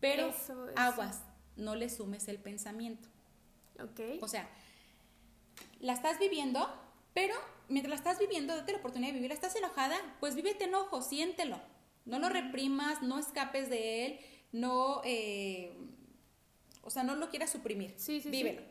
[0.00, 0.32] Pero
[0.74, 1.22] aguas,
[1.56, 3.08] no le sumes el pensamiento.
[3.80, 4.22] Ok.
[4.22, 4.48] O sea,
[5.80, 6.68] la estás viviendo,
[7.14, 7.34] pero
[7.68, 9.34] mientras la estás viviendo, date la oportunidad de vivirla.
[9.34, 9.96] ¿Estás enojada?
[10.20, 11.60] Pues vívete enojo, siéntelo.
[12.04, 14.20] No lo reprimas, no escapes de él,
[14.52, 15.76] no eh,
[16.86, 18.62] o sea, no lo quieras suprimir, sí, sí, vívelo.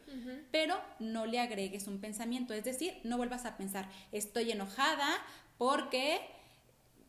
[0.49, 5.09] Pero no le agregues un pensamiento, es decir, no vuelvas a pensar, estoy enojada
[5.57, 6.21] porque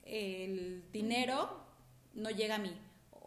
[0.04, 1.60] el dinero
[2.14, 2.76] no llega a mí.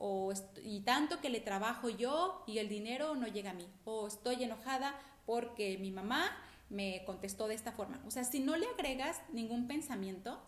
[0.01, 3.67] O y tanto que le trabajo yo y el dinero no llega a mí.
[3.85, 6.37] O estoy enojada porque mi mamá
[6.69, 8.01] me contestó de esta forma.
[8.05, 10.41] O sea, si no le agregas ningún pensamiento,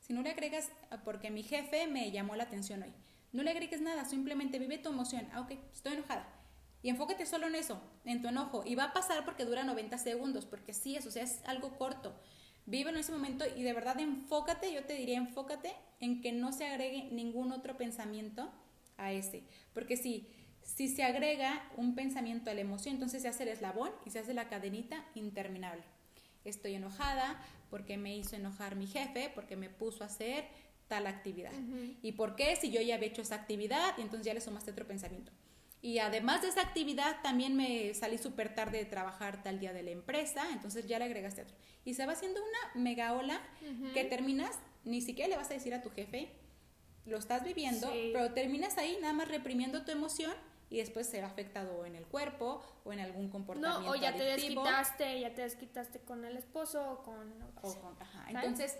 [0.00, 2.92] si no le agregas ah, porque mi jefe me llamó la atención hoy,
[3.32, 5.26] no le agregues nada, simplemente vive tu emoción.
[5.32, 6.39] Ah, ok, estoy enojada
[6.82, 8.62] y enfócate solo en eso, en tu enojo.
[8.64, 11.76] Y va a pasar porque dura 90 segundos, porque sí, eso o sea, es algo
[11.76, 12.14] corto.
[12.66, 16.52] Vive en ese momento y de verdad enfócate, yo te diría enfócate en que no
[16.52, 18.50] se agregue ningún otro pensamiento
[18.96, 19.44] a ese.
[19.74, 20.28] Porque si,
[20.62, 24.20] si se agrega un pensamiento a la emoción, entonces se hace el eslabón y se
[24.20, 25.82] hace la cadenita interminable.
[26.44, 30.46] Estoy enojada porque me hizo enojar mi jefe, porque me puso a hacer
[30.88, 31.52] tal actividad.
[32.02, 32.56] ¿Y por qué?
[32.56, 35.32] Si yo ya había hecho esa actividad y entonces ya le sumaste otro pensamiento.
[35.82, 39.82] Y además de esa actividad, también me salí súper tarde de trabajar tal día de
[39.82, 41.56] la empresa, entonces ya le agregaste otro.
[41.84, 43.40] Y se va haciendo una mega ola
[43.94, 46.30] que terminas, ni siquiera le vas a decir a tu jefe,
[47.06, 50.34] lo estás viviendo, pero terminas ahí nada más reprimiendo tu emoción
[50.68, 53.80] y después se va afectado en el cuerpo o en algún comportamiento.
[53.80, 57.34] No, o ya te desquitaste, ya te desquitaste con el esposo o con...
[57.98, 58.26] ajá.
[58.28, 58.76] Entonces,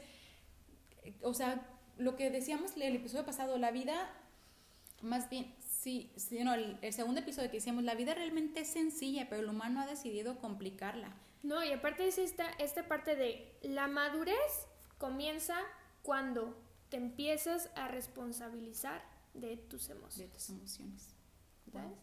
[1.22, 4.08] o sea, lo que decíamos el episodio pasado, la vida,
[5.02, 9.30] más bien, Sí, sí no, el, segundo episodio que hicimos, la vida realmente es sencilla,
[9.30, 11.10] pero el humano ha decidido complicarla.
[11.42, 14.66] No, y aparte es esta, esta parte de la madurez
[14.98, 15.56] comienza
[16.02, 16.54] cuando
[16.90, 20.18] te empiezas a responsabilizar de tus emociones.
[20.18, 21.14] De tus emociones.
[21.72, 21.96] ¿Sabes?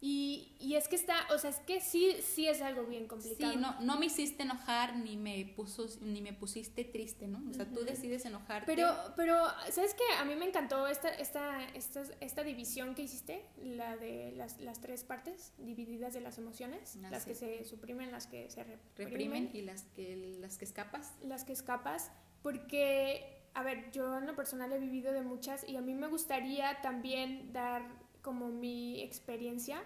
[0.00, 3.52] Y, y, es que está, o sea, es que sí, sí es algo bien complicado.
[3.52, 7.42] Sí, no, no me hiciste enojar ni me puso, ni me pusiste triste, ¿no?
[7.50, 8.64] O sea, tú decides enojarte.
[8.66, 9.36] Pero, pero,
[9.72, 10.04] ¿sabes qué?
[10.18, 14.80] A mí me encantó esta, esta, esta, esta división que hiciste, la de las, las
[14.80, 17.30] tres partes divididas de las emociones, Ah, las sí.
[17.30, 21.12] que se suprimen, las que se reprimen, reprimen y las que las que escapas.
[21.22, 25.76] las que escapas, porque, a ver, yo en lo personal he vivido de muchas y
[25.76, 27.97] a mí me gustaría también dar
[28.28, 29.82] como mi experiencia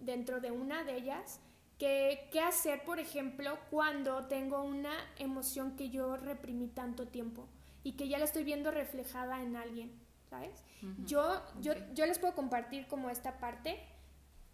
[0.00, 1.38] dentro de una de ellas,
[1.78, 7.46] que qué hacer, por ejemplo, cuando tengo una emoción que yo reprimí tanto tiempo
[7.84, 9.92] y que ya la estoy viendo reflejada en alguien,
[10.28, 10.64] ¿sabes?
[10.82, 11.04] Ujú.
[11.06, 11.78] Yo, yo, Ok.
[11.94, 13.78] yo les puedo compartir como esta parte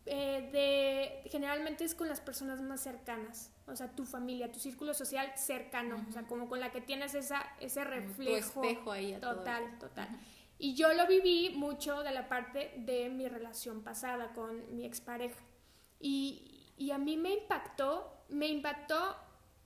[0.04, 4.92] eh, de generalmente es con las personas más cercanas, o sea, tu familia, tu círculo
[4.92, 8.92] social cercano, o sea, como con la que tienes esa, ese Como tu reflejo espejo
[8.92, 10.08] ahí a todo el- total, total.
[10.08, 10.18] Ujú.
[10.62, 15.40] Y yo lo viví mucho de la parte de mi relación pasada con mi expareja.
[15.98, 19.16] Y, y a mí me impactó, me impactó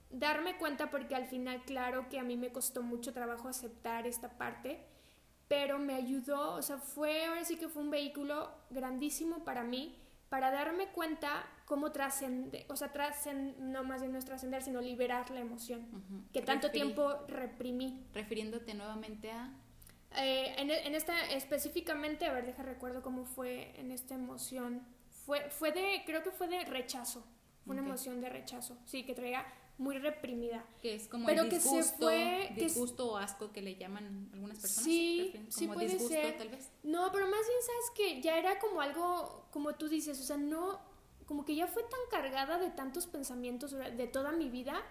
[0.09, 4.37] darme cuenta porque al final, claro que a mí me costó mucho trabajo aceptar esta
[4.37, 4.85] parte,
[5.49, 9.99] pero me ayudó, o sea, fue, ahora sí que fue un vehículo grandísimo para mí,
[10.29, 12.91] para darme cuenta cómo trascender, o sea,
[13.59, 15.85] no más bien no es trascender, sino liberar la emoción,
[16.31, 18.05] que tanto Referi- tiempo reprimí.
[18.13, 19.53] Refiriéndote nuevamente a
[20.17, 24.85] Eh, en, en esta específicamente, a ver, deja recuerdo cómo fue en esta emoción.
[25.25, 27.23] Fue, fue de, creo que fue de rechazo.
[27.65, 28.77] Fue una emoción de rechazo.
[28.85, 29.43] Sí, que traía
[29.77, 30.63] muy reprimida.
[30.81, 33.75] que es como Pero el que se disgusto, fue- que disgusto o asco que le
[33.75, 34.85] llaman algunas personas.
[34.85, 36.37] Sí, sí como puede disgusto ser.
[36.37, 36.69] tal vez.
[36.83, 40.37] No, pero más bien sabes que ya era como algo, como tú dices, o sea,
[40.37, 40.79] no,
[41.25, 44.81] como que ya fue tan cargada de tantos pensamientos de toda mi vida.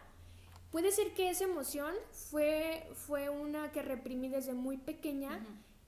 [0.74, 5.38] Puede ser que esa emoción fue, fue una que reprimí desde muy pequeña.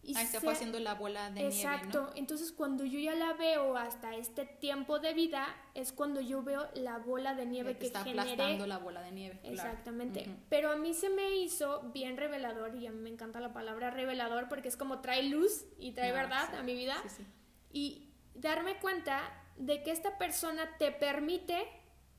[0.05, 3.33] Y Ahí se fue haciendo la bola de Exacto, nieve, entonces cuando yo ya la
[3.33, 5.45] veo hasta este tiempo de vida,
[5.75, 7.51] es cuando yo veo la bola de ¿no?
[7.51, 8.21] nieve Que que, está generé.
[8.35, 9.41] aplastando la bola de nieve.
[9.41, 9.55] claro.
[9.55, 10.29] Exactamente.
[10.49, 13.91] Pero a mí se me hizo bien revelador, y a mí me encanta la palabra
[13.91, 16.57] revelador porque es como trae luz y trae Ah, verdad sí.
[16.59, 16.95] a mi vida.
[17.03, 17.27] Sí, sí.
[17.73, 19.21] Y darme cuenta
[19.57, 21.67] de que esta persona te permite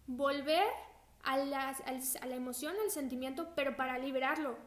[0.07, 0.65] volver
[1.27, 4.57] a la, al- a la emoción, al sentimiento, pero para liberarlo.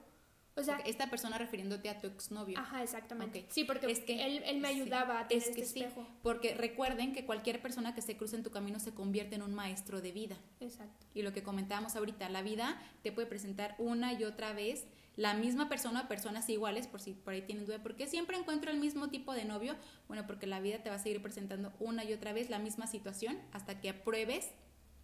[0.56, 2.58] O sea, Esta persona refiriéndote a tu exnovio.
[2.58, 3.40] ajá, exactamente.
[3.40, 3.46] Ok.
[3.50, 5.80] Sí, porque Es que- él, él me sí, ayudaba a tener es que este sí,
[5.84, 6.06] espejo.
[6.22, 9.54] porque recuerden que cualquier persona que se cruce en tu camino se convierte en un
[9.54, 10.36] maestro de vida.
[10.58, 11.06] Exacto.
[11.14, 15.34] Y lo que comentábamos ahorita, la vida te puede presentar una y otra vez la
[15.34, 18.78] misma persona personas iguales, por si por ahí tienen duda, ¿por qué siempre encuentro el
[18.78, 19.76] mismo tipo de novio?
[20.08, 22.86] Bueno, porque la vida te va a seguir presentando una y otra vez la misma
[22.86, 24.50] situación hasta que apruebes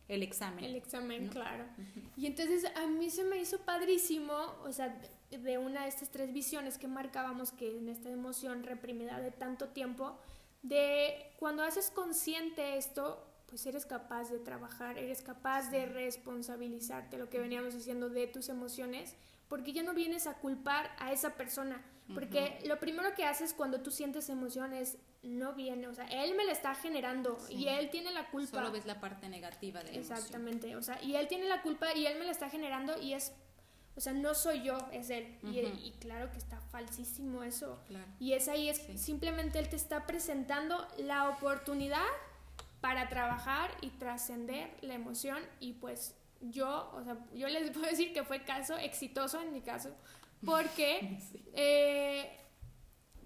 [0.09, 0.64] el examen.
[0.64, 1.33] El examen, ¿no?
[1.33, 1.64] claro.
[2.16, 4.88] Y entonces a mí se me hizo padrísimo, o sea,
[5.31, 9.33] de- de una de estas tres visiones que marcábamos que en esta emoción reprimida de
[9.33, 10.16] tanto tiempo,
[10.62, 17.29] de cuando haces consciente esto, pues eres capaz de trabajar, eres capaz de responsabilizarte, lo
[17.29, 19.14] que veníamos diciendo de tus emociones,
[19.49, 21.83] porque ya no vienes a culpar a esa persona,
[22.15, 26.45] porque lo primero que haces cuando tú sientes emociones no viene, o sea, él me
[26.45, 27.55] la está generando Sí.
[27.55, 28.59] y él tiene la culpa.
[28.59, 30.17] Solo ves la parte negativa de la emoción.
[30.19, 33.13] Exactamente, o sea, y él tiene la culpa y él me la está generando y
[33.15, 33.33] es,
[33.97, 35.37] o sea, no soy yo, es él.
[35.43, 37.81] y, claro que está falsísimo eso.
[37.89, 38.07] Claro.
[38.21, 38.99] Y es ahí, es Sí.
[38.99, 42.05] simplemente él te está presentando la oportunidad
[42.81, 48.12] para trabajar y trascender la emoción y pues yo, o sea, yo les puedo decir
[48.12, 49.90] que fue caso exitoso en mi caso,
[50.44, 51.44] porque Sí.
[51.55, 52.31] eh,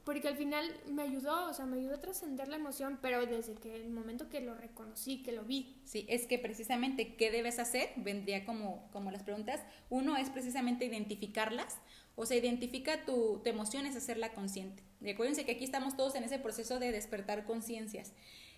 [0.05, 3.55] porque al final me ayudó, o sea, me ayudó a trascender la emoción, pero desde
[3.55, 5.81] que el momento que lo reconocí, que lo vi.
[5.85, 9.61] Sí, es que precisamente qué debes hacer, vendría como, como las preguntas.
[9.91, 11.79] Uno es precisamente identificarlas,
[12.17, 14.83] o sea, identifica tu, tu emoción, es hacerla consciente.
[15.03, 18.13] Y acuérdense que aquí estamos todos en ese proceso de despertar conciencias.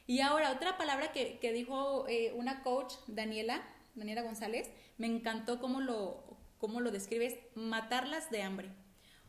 [0.06, 3.62] Y ahora, otra palabra que, que dijo eh, una coach, Daniela,
[3.94, 8.70] Daniela González, me encantó cómo lo, cómo lo describes, matarlas de hambre.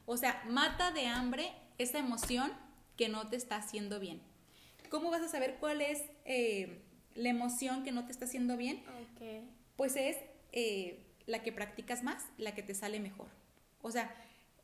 [0.06, 2.52] O sea, mata de hambre esa emoción
[2.98, 4.22] que no te está haciendo bien.
[4.90, 6.84] ¿Cómo vas a saber cuál es eh,
[7.16, 8.84] la emoción que no te está haciendo bien?
[9.02, 9.46] Ok.
[9.76, 10.18] Pues es
[10.52, 13.28] eh, la que practicas más, la que te sale mejor.
[13.82, 14.16] O sea,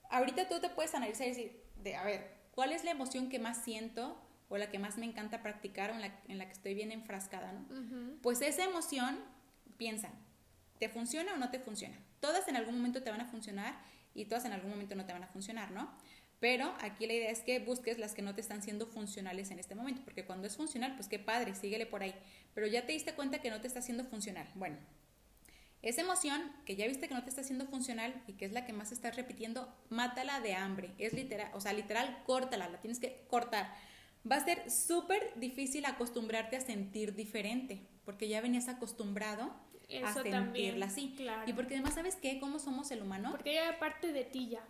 [0.10, 3.40] ahorita tú te puedes analizar y decir, de, a ver, ¿cuál es la emoción que
[3.40, 6.54] más siento o la que más me encanta practicar o en la, en la que
[6.54, 7.52] estoy bien enfrascada?
[7.52, 7.66] ¿no?
[8.22, 9.20] Pues esa emoción,
[9.80, 10.12] piensa,
[10.78, 11.98] ¿te funciona o no te funciona?
[12.20, 13.80] Todas en algún momento te van a funcionar
[14.14, 15.90] y todas en algún momento no te van a funcionar, ¿no?
[16.40, 19.60] Pero aquí la idea es que busques las que no te están siendo funcionales en
[19.60, 22.14] este momento, porque cuando es funcional, pues qué padre, síguele por ahí.
[22.54, 24.48] Pero ya te diste cuenta que no te está siendo funcional.
[24.56, 24.78] Bueno,
[25.82, 28.66] Esa emoción que ya viste que no te está haciendo funcional y que es la
[28.66, 30.94] que más estás repitiendo, mátala de hambre.
[30.98, 33.74] Es literal, o sea, literal, córtala, la tienes que cortar.
[34.30, 39.54] Va a ser súper difícil acostumbrarte a sentir diferente, porque ya venías acostumbrado
[40.04, 41.16] a sentirla así.
[41.46, 42.40] Y porque además, ¿sabes qué?
[42.40, 43.32] ¿Cómo somos el humano?
[43.32, 44.64] Porque ya parte de ti ya.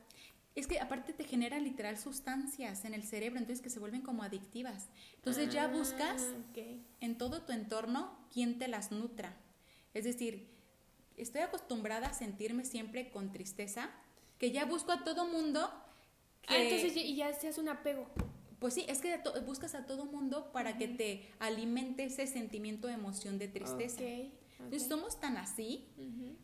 [0.55, 4.23] Es que aparte te genera literal sustancias en el cerebro, entonces que se vuelven como
[4.23, 4.89] adictivas.
[5.15, 6.59] Entonces ya buscas ah,
[6.99, 9.37] en todo tu entorno quién te las nutra.
[9.93, 10.49] Es decir,
[11.17, 13.89] estoy acostumbrada a sentirme siempre con tristeza,
[14.37, 15.61] que ya busco a todo mundo.
[16.47, 18.07] ah, entonces y ya se hace un apego.
[18.59, 22.93] Pues sí, es que buscas a todo mundo para que te alimente ese sentimiento de
[22.93, 24.01] emoción de tristeza.
[24.59, 25.87] Entonces somos tan así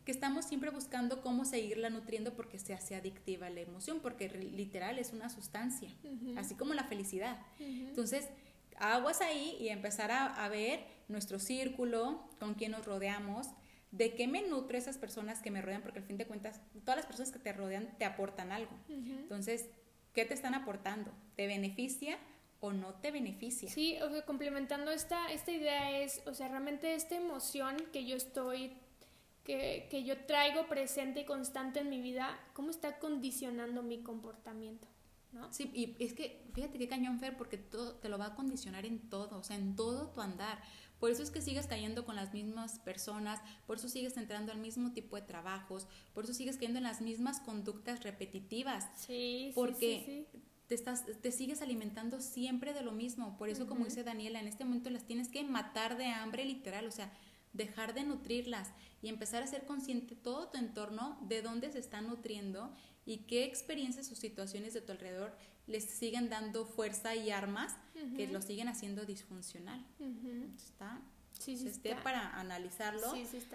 [0.04, 4.98] que estamos siempre buscando cómo seguirla nutriendo porque se hace adictiva la emoción, porque literal
[4.98, 5.90] es una sustancia,
[6.36, 7.38] así como la felicidad.
[7.58, 8.28] Entonces,
[8.78, 13.48] aguas ahí y empezar a, a ver nuestro círculo, con quién nos rodeamos,
[13.92, 16.96] de qué me nutre esas personas que me rodean, porque al fin de cuentas, todas
[16.96, 18.72] las personas que te rodean te aportan algo.
[18.88, 19.68] Entonces,
[20.12, 21.12] ¿qué te están aportando?
[21.36, 22.18] ¿Te beneficia
[22.60, 23.70] o no te beneficia?
[23.70, 28.16] Sí, o sea, complementando esta, esta idea es, o sea, realmente esta emoción que yo
[28.16, 28.72] estoy,
[29.44, 34.88] que, que yo traigo presente y constante en mi vida, ¿cómo está condicionando mi comportamiento?
[35.32, 35.52] ¿No?
[35.52, 38.86] Sí, y es que fíjate qué cañón, Fer, porque todo, te lo va a condicionar
[38.86, 40.62] en todo, o sea, en todo tu andar.
[40.98, 44.58] Por eso es que sigues cayendo con las mismas personas, por eso sigues entrando al
[44.58, 48.88] mismo tipo de trabajos, por eso sigues cayendo en las mismas conductas repetitivas.
[48.94, 50.26] Sí, porque
[50.68, 53.36] Te, estás, te sigues alimentando siempre de lo mismo.
[53.38, 56.86] Por eso, como dice Daniela, en este momento las tienes que matar de hambre literal,
[56.86, 57.12] o sea,
[57.52, 58.70] dejar de nutrirlas
[59.02, 62.74] y empezar a ser consciente todo tu entorno de dónde se está nutriendo
[63.04, 67.74] y qué experiencias o situaciones de tu alrededor les siguen dando fuerza y armas
[68.16, 69.84] que lo siguen haciendo disfuncional.
[70.56, 71.00] Está,
[71.32, 72.02] sí, sí está.
[72.02, 73.12] para analizarlo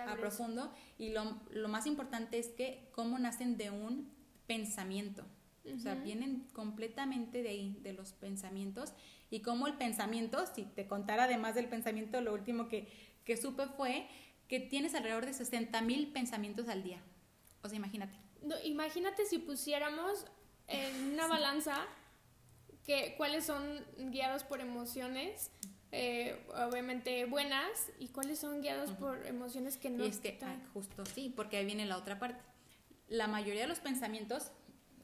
[0.07, 4.11] a profundo y lo, lo, más importante es que cómo nacen de un
[4.45, 5.25] pensamiento.
[5.65, 8.93] O sea, vienen completamente de ahí, de los pensamientos.
[9.29, 12.87] Y cómo el pensamiento, si te contara además del pensamiento, lo último que,
[13.23, 14.07] que supe fue
[14.47, 17.01] que tienes alrededor de 60 mil pensamientos al día.
[17.63, 18.17] O sea, imagínate.
[18.41, 20.25] No, imagínate si pusiéramos
[20.67, 21.85] en una balanza
[22.85, 25.51] que, cuáles son guiados por emociones,
[25.91, 30.03] eh, obviamente buenas, y cuáles son guiados por emociones que no.
[30.03, 32.41] Y es que, ah, justo sí, porque ahí viene la otra parte.
[33.07, 34.51] La mayoría de los pensamientos,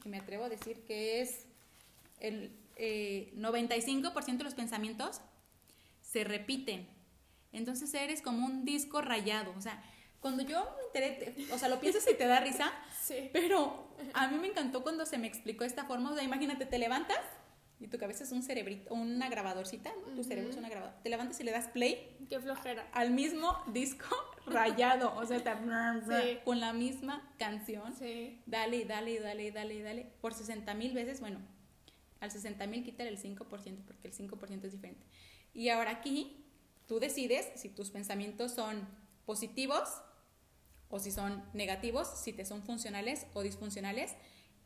[0.00, 1.46] que me atrevo a decir que es
[2.20, 5.20] el 95% eh, de los pensamientos,
[6.02, 6.88] se repiten.
[7.52, 9.82] Entonces eres como un disco rayado, o sea,
[10.20, 13.30] cuando yo me enteré, o sea, lo piensas y te da risa, sí.
[13.32, 16.78] pero a mí me encantó cuando se me explicó esta forma, o sea, imagínate, te
[16.78, 17.20] levantas
[17.80, 21.00] y tu cabeza es un cerebrito, una grabadorcita, tu cerebro es una grabadora.
[21.00, 22.16] Te levantas y le das play.
[22.28, 22.88] Qué flojera.
[22.92, 24.08] Al mismo disco
[24.50, 25.60] rayado, o sea, está
[26.44, 27.94] con la misma canción.
[27.94, 28.40] Sí.
[28.46, 30.12] Dale, dale, dale, dale, dale.
[30.20, 31.40] Por 60 mil veces, bueno,
[32.20, 33.46] al 60 mil quítale el 5%,
[33.86, 35.04] porque el 5% es diferente.
[35.54, 36.44] Y ahora aquí,
[36.86, 38.86] tú decides si tus pensamientos son
[39.24, 39.88] positivos
[40.88, 44.14] o si son negativos, si te son funcionales o disfuncionales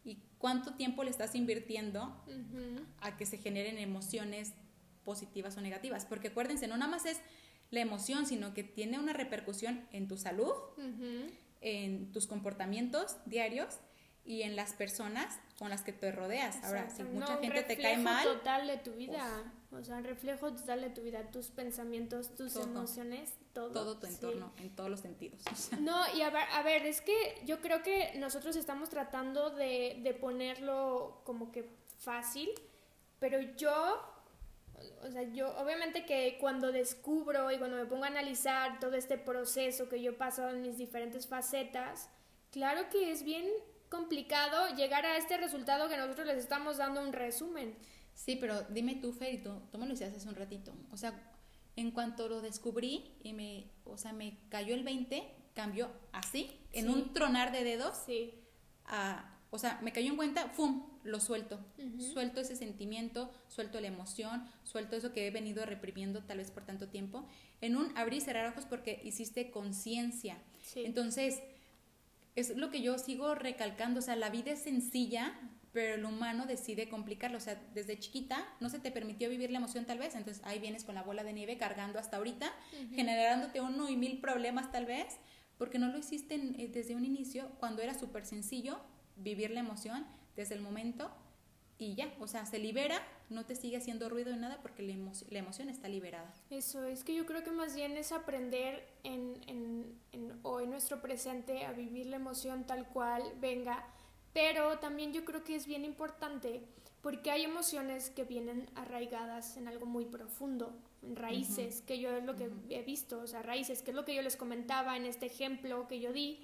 [0.05, 2.25] y cuánto tiempo le estás invirtiendo
[3.01, 4.55] a que se generen emociones
[5.05, 6.07] positivas o negativas.
[6.07, 7.21] Porque acuérdense, no nada más es
[7.72, 10.52] la emoción, sino que tiene una repercusión en tu salud,
[11.62, 13.78] en tus comportamientos diarios
[14.24, 16.62] y en las personas con las que te rodeas.
[16.64, 18.24] Ahora, si mucha gente te cae mal.
[18.24, 19.26] total de tu vida.
[19.70, 23.72] Pues o sea, reflejo total de tu vida, tus pensamientos, tus emociones, todo.
[23.72, 25.40] Todo tu entorno, en todos los sentidos.
[25.80, 29.98] No, y a ver, a ver, es que yo creo que nosotros estamos tratando de,
[30.02, 32.50] de ponerlo como que fácil,
[33.18, 34.12] pero yo
[35.03, 39.18] o sea, yo obviamente que cuando descubro y cuando me pongo a analizar todo este
[39.18, 42.09] proceso que yo he pasado en mis diferentes facetas,
[42.51, 43.47] claro que es bien
[43.88, 47.77] complicado llegar a este resultado que nosotros les estamos dando un resumen.
[48.14, 50.73] Sí, pero dime tú, Fer, y tú, tú me lo decías hace un ratito.
[50.90, 51.12] O sea,
[51.77, 55.23] en cuanto lo descubrí y me, o sea, me cayó el 20,
[55.55, 57.97] cambió así, en un tronar de dedos.
[58.07, 58.35] Sí.
[59.55, 60.83] O sea, me cayó en cuenta, ¡fum!
[61.05, 61.61] Lo suelto.
[61.99, 66.65] Suelto ese sentimiento, suelto la emoción, suelto eso que he venido reprimiendo tal vez por
[66.65, 67.29] tanto tiempo.
[67.61, 70.38] En un abrir y cerrar ojos porque hiciste conciencia.
[70.75, 71.42] Entonces,
[72.35, 75.38] es lo que yo sigo recalcando, o sea, la vida es sencilla,
[75.75, 79.59] pero el humano decide complicarlo, o sea, desde chiquita no se te permitió vivir la
[79.59, 82.50] emoción tal vez, entonces ahí vienes con la bola de nieve cargando hasta ahorita,
[82.94, 85.19] generándote uno y mil problemas tal vez,
[85.59, 88.81] porque no lo hiciste eh, desde un inicio, cuando era súper sencillo
[89.23, 90.06] vivir la emoción
[90.37, 91.10] desde el momento
[91.79, 94.94] y ya, o sea, se libera, no te sigue haciendo ruido de nada porque la,
[95.31, 96.33] la, emoción está liberada.
[96.50, 101.02] Eso, es que yo creo que más bien es aprender en, en, en hoy nuestro
[101.02, 103.85] presente a vivir la emoción tal cual venga,
[104.33, 106.62] pero también yo creo que es bien importante
[107.02, 112.25] porque hay emociones que vienen arraigadas en algo muy profundo, en raíces, que yo es
[112.25, 115.04] lo que he visto, o sea, raíces, que es lo que yo les comentaba en
[115.04, 116.38] este ejemplo que yo di,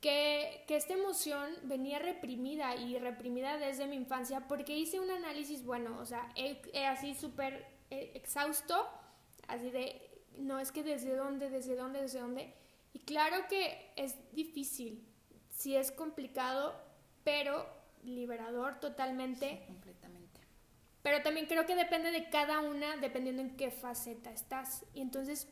[0.00, 5.64] que, que, esta emoción venía reprimida y reprimida desde mi infancia porque hice un análisis,
[5.64, 6.32] bueno, o sea,
[6.88, 8.88] así súper eh, exhausto,
[9.48, 10.00] así de,
[10.38, 12.54] no es que desde dónde, desde dónde, desde dónde,
[12.92, 15.06] y claro que es difícil,
[15.50, 16.74] sí es complicado,
[17.24, 17.66] pero
[18.02, 19.64] liberador totalmente.
[19.66, 20.40] completamente.
[21.02, 24.84] Pero también creo que depende de cada una, dependiendo en qué faceta estás.
[24.94, 25.48] Y entonces,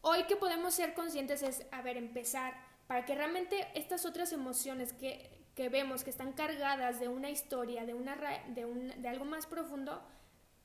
[0.00, 2.54] hoy que podemos ser conscientes es, a ver, empezar,
[2.86, 7.84] para que realmente estas otras emociones que, que vemos, que están cargadas de una historia,
[7.84, 8.16] de, una,
[8.48, 10.02] de, un, de algo más profundo,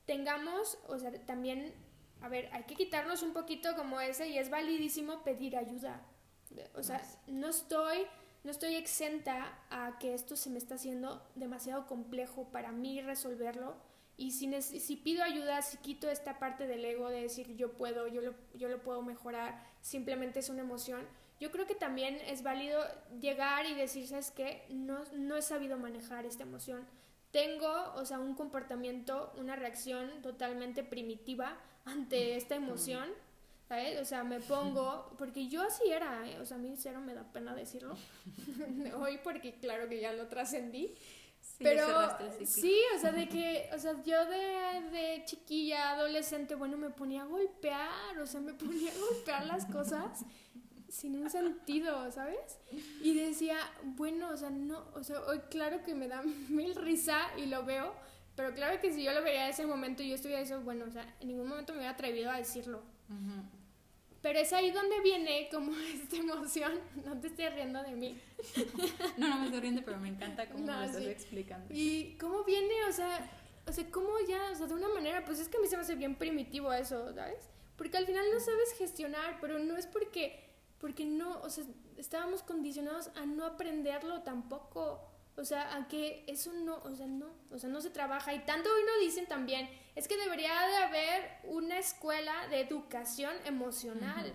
[0.05, 1.73] tengamos, o sea, también,
[2.21, 6.01] a ver, hay que quitarnos un poquito como ese y es validísimo pedir ayuda.
[6.75, 8.05] O sea, no estoy
[8.43, 13.75] no estoy exenta a que esto se me está haciendo demasiado complejo para mí resolverlo.
[14.17, 18.07] Y si, si pido ayuda, si quito esta parte del ego de decir yo puedo,
[18.07, 21.07] yo lo, yo lo puedo mejorar, simplemente es una emoción,
[21.41, 22.81] yo creo que también es válido
[23.19, 24.63] llegar y decir, ¿sabes qué?
[24.69, 26.85] No, no he sabido manejar esta emoción.
[27.31, 33.09] Tengo, o sea, un comportamiento, una reacción totalmente primitiva ante esta emoción
[34.01, 36.39] o sea, me pongo, porque yo así era, ¿eh?
[36.39, 37.95] o sea, a mí cero me da pena decirlo,
[38.99, 40.93] hoy porque claro que ya lo trascendí,
[41.57, 41.87] pero
[42.45, 47.21] sí, o sea, de que, o sea, yo de, de chiquilla, adolescente, bueno, me ponía
[47.21, 50.25] a golpear, o sea, me ponía a golpear las cosas
[50.91, 52.59] sin un sentido, ¿sabes?
[53.01, 57.19] Y decía, bueno, o sea, no, o sea, hoy claro que me da mil risa
[57.37, 57.93] y lo veo,
[58.35, 60.85] pero claro que si yo lo veía en ese momento y yo estuviera eso, bueno,
[60.85, 62.83] o sea, en ningún momento me hubiera atrevido a decirlo.
[64.21, 66.79] Pero es ahí donde viene como esta emoción.
[67.03, 68.21] No te estoy riendo de mí.
[69.17, 71.73] no, no me estoy riendo, pero me encanta cómo me lo estás explicando.
[71.73, 73.29] Y cómo viene, o sea,
[73.65, 75.75] o sea, cómo ya, o sea, de una manera, pues es que a mí se
[75.75, 77.49] me hace bien primitivo eso, ¿sabes?
[77.75, 80.50] Porque al final no sabes gestionar, pero no es porque,
[80.81, 81.63] porque no, o sea,
[81.97, 85.07] estábamos condicionados a no aprenderlo tampoco.
[85.37, 88.33] O sea, a que eso no, o sea, no, o sea, no se trabaja.
[88.33, 93.33] Y tanto hoy no dicen también, es que debería de haber una escuela de educación
[93.45, 94.33] emocional.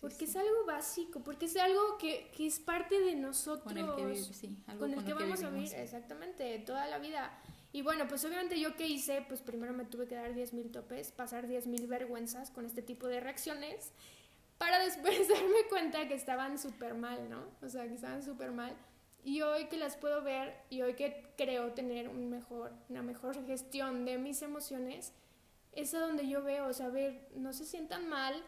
[0.00, 3.64] porque es algo básico, porque es algo que, que es parte de nosotros.
[3.64, 7.36] Con el que, sí, algo con el que vamos a vivir, exactamente, toda la vida.
[7.72, 11.10] Y bueno, pues obviamente yo qué hice, pues primero me tuve que dar 10.000 topes,
[11.10, 13.90] pasar 10.000 vergüenzas con este tipo de reacciones,
[14.64, 17.44] para después darme cuenta que estaban súper mal, ¿no?
[17.60, 18.74] O sea, que estaban súper mal.
[19.22, 23.44] Y hoy que las puedo ver y hoy que creo tener un mejor, una mejor
[23.46, 25.12] gestión de mis emociones,
[25.72, 28.42] es a donde yo veo, o sea, ver, no se sientan mal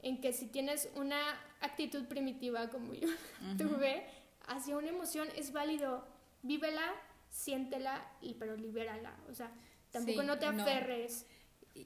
[0.00, 1.18] en que si tienes una
[1.60, 3.08] actitud primitiva como yo
[3.58, 4.06] tuve
[4.46, 6.06] hacia una emoción, es válido,
[6.42, 6.94] vívela,
[7.28, 9.50] siéntela, y, pero libérala, o sea,
[9.90, 11.26] tampoco no te aferres.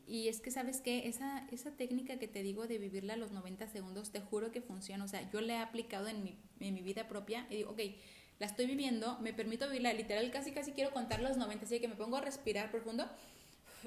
[0.07, 1.09] Y es que, ¿sabes qué?
[1.09, 4.63] Esa, esa técnica que te digo de vivirla a los 90 segundos, te juro que
[4.63, 5.05] funciona.
[5.05, 7.81] O sea, yo la he aplicado en mi, en mi vida propia y digo, ok,
[8.39, 11.87] la estoy viviendo, me permito vivirla, literal casi casi quiero contar los 90, así que
[11.87, 13.09] me pongo a respirar profundo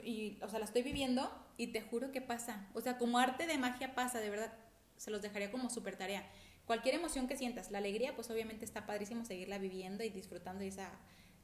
[0.03, 3.47] y, o sea, la estoy viviendo y te juro que pasa, o sea, como arte
[3.47, 4.53] de magia pasa, de verdad,
[4.97, 6.25] se los dejaría como súper tarea.
[6.65, 10.91] Cualquier emoción que sientas, la alegría, pues obviamente está padrísimo seguirla viviendo y disfrutando esa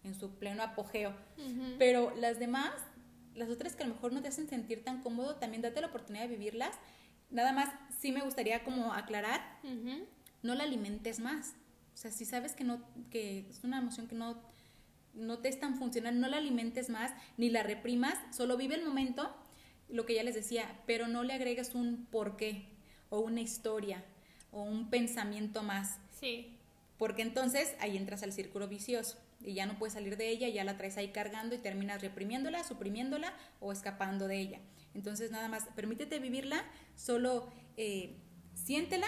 [0.03, 1.13] en su pleno apogeo,
[1.77, 2.73] pero las demás,
[3.35, 5.87] las otras que a lo mejor no te hacen sentir tan cómodo, también date la
[5.87, 6.75] oportunidad de vivirlas.
[7.29, 9.59] Nada más, sí me gustaría como aclarar,
[10.43, 11.55] no la alimentes más.
[11.93, 14.41] O sea, si sabes que, no, que es una emoción que no,
[15.13, 18.85] no te es tan funcional, no la alimentes más ni la reprimas, solo vive el
[18.85, 19.35] momento,
[19.87, 22.65] lo que ya les decía, pero no le agregues un porqué
[23.09, 24.03] o una historia
[24.51, 25.99] o un pensamiento más.
[26.19, 26.57] Sí.
[26.97, 30.63] Porque entonces ahí entras al círculo vicioso y ya no puedes salir de ella, ya
[30.63, 34.59] la traes ahí cargando y terminas reprimiéndola, suprimiéndola o escapando de ella.
[34.93, 36.63] Entonces nada más, permítete vivirla,
[36.95, 38.17] solo eh,
[38.53, 39.07] siéntela,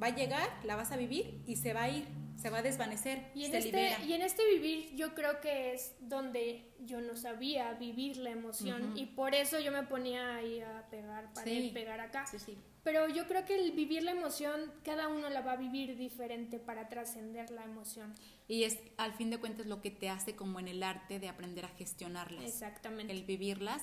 [0.00, 2.06] va a llegar, la vas a vivir y se va a ir,
[2.40, 4.04] se va a desvanecer, y en se este, libera.
[4.04, 8.96] Y en este vivir yo creo que es donde yo no sabía vivir la emoción
[8.96, 12.26] y por eso yo me ponía ahí a pegar para pegar acá.
[12.26, 12.56] Sí, sí.
[12.82, 16.58] Pero yo creo que el vivir la emoción, cada uno la va a vivir diferente
[16.58, 18.14] para trascender la emoción.
[18.48, 21.28] Y es, al fin de cuentas, lo que te hace como en el arte de
[21.28, 22.42] aprender a gestionarlas.
[22.42, 23.12] Exactamente.
[23.12, 23.82] El vivirlas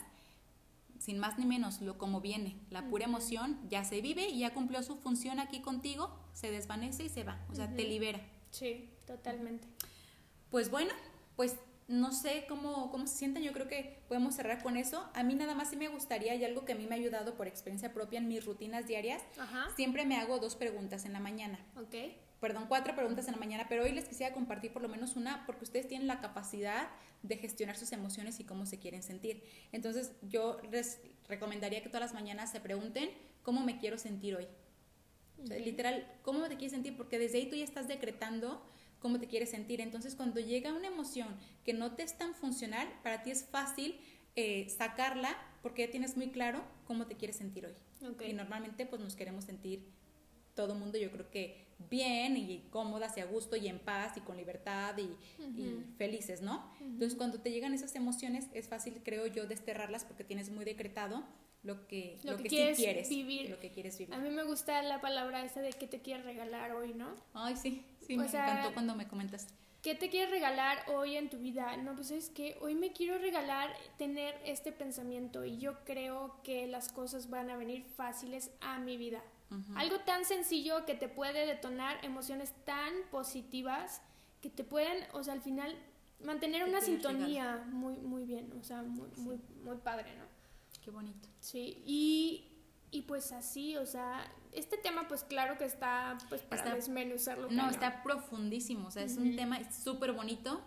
[0.99, 2.55] sin más ni menos, lo como viene.
[2.71, 7.03] La pura emoción ya se vive y ya cumplió su función aquí contigo, se desvanece
[7.03, 8.19] y se va, o sea, te libera.
[8.57, 9.67] Sí, totalmente.
[10.49, 10.93] Pues bueno,
[11.35, 15.09] pues no sé cómo, cómo se sienten, yo creo que podemos cerrar con eso.
[15.13, 17.35] A mí nada más sí me gustaría, y algo que a mí me ha ayudado
[17.35, 19.21] por experiencia propia en mis rutinas diarias,
[19.75, 21.59] siempre me hago dos preguntas en la mañana.
[21.77, 21.95] Ok.
[22.39, 25.45] Perdón, cuatro preguntas en la mañana, pero hoy les quisiera compartir por lo menos una
[25.45, 26.89] porque ustedes tienen la capacidad
[27.23, 29.43] de gestionar sus emociones y cómo se quieren sentir.
[29.71, 33.09] Entonces yo les recomendaría que todas las mañanas se pregunten
[33.41, 34.47] cómo me quiero sentir hoy.
[35.45, 36.95] Literal, ¿cómo te quieres sentir?
[36.97, 38.61] Porque desde ahí tú ya estás decretando
[38.99, 39.81] cómo te quieres sentir.
[39.81, 41.27] Entonces, cuando llega una emoción
[41.63, 43.99] que no te es tan funcional, para ti es fácil
[44.35, 47.73] eh, sacarla porque ya tienes muy claro cómo te quieres sentir hoy.
[48.25, 49.87] Y normalmente pues nos queremos sentir
[50.53, 54.21] todo mundo, yo creo que bien y cómodas y a gusto y en paz y
[54.21, 55.15] con libertad y,
[55.97, 56.71] felices, ¿no?
[56.79, 61.23] Entonces, cuando te llegan esas emociones, es fácil, creo yo, desterrarlas porque tienes muy decretado
[61.63, 63.49] lo que, lo, que, quieres, sí quieres vivir.
[63.49, 64.13] Lo que quieres vivir.
[64.13, 67.13] A mí me gusta la palabra esa de que te quieres regalar hoy, ¿no?
[67.33, 69.47] Ay, sí, sí, me encantó cuando me comentas.
[69.81, 71.77] ¿Qué te quieres regalar hoy en tu vida?
[71.77, 76.67] No, pues es que hoy me quiero regalar tener este pensamiento y yo creo que
[76.67, 79.21] las cosas van a venir fáciles a mi vida.
[79.75, 84.01] Algo tan sencillo que te puede detonar emociones tan positivas
[84.41, 85.73] que te pueden, o sea, al final
[86.21, 90.36] mantener una sintonía muy muy bien, o sea, muy, muy muy padre, ¿no?
[90.87, 91.27] Qué bonito.
[91.41, 92.47] Sí, y,
[92.91, 97.51] y pues así, o sea, este tema pues claro que está pues para desmenuzarlo.
[97.51, 100.61] No, está profundísimo, o sea, es un tema súper bonito,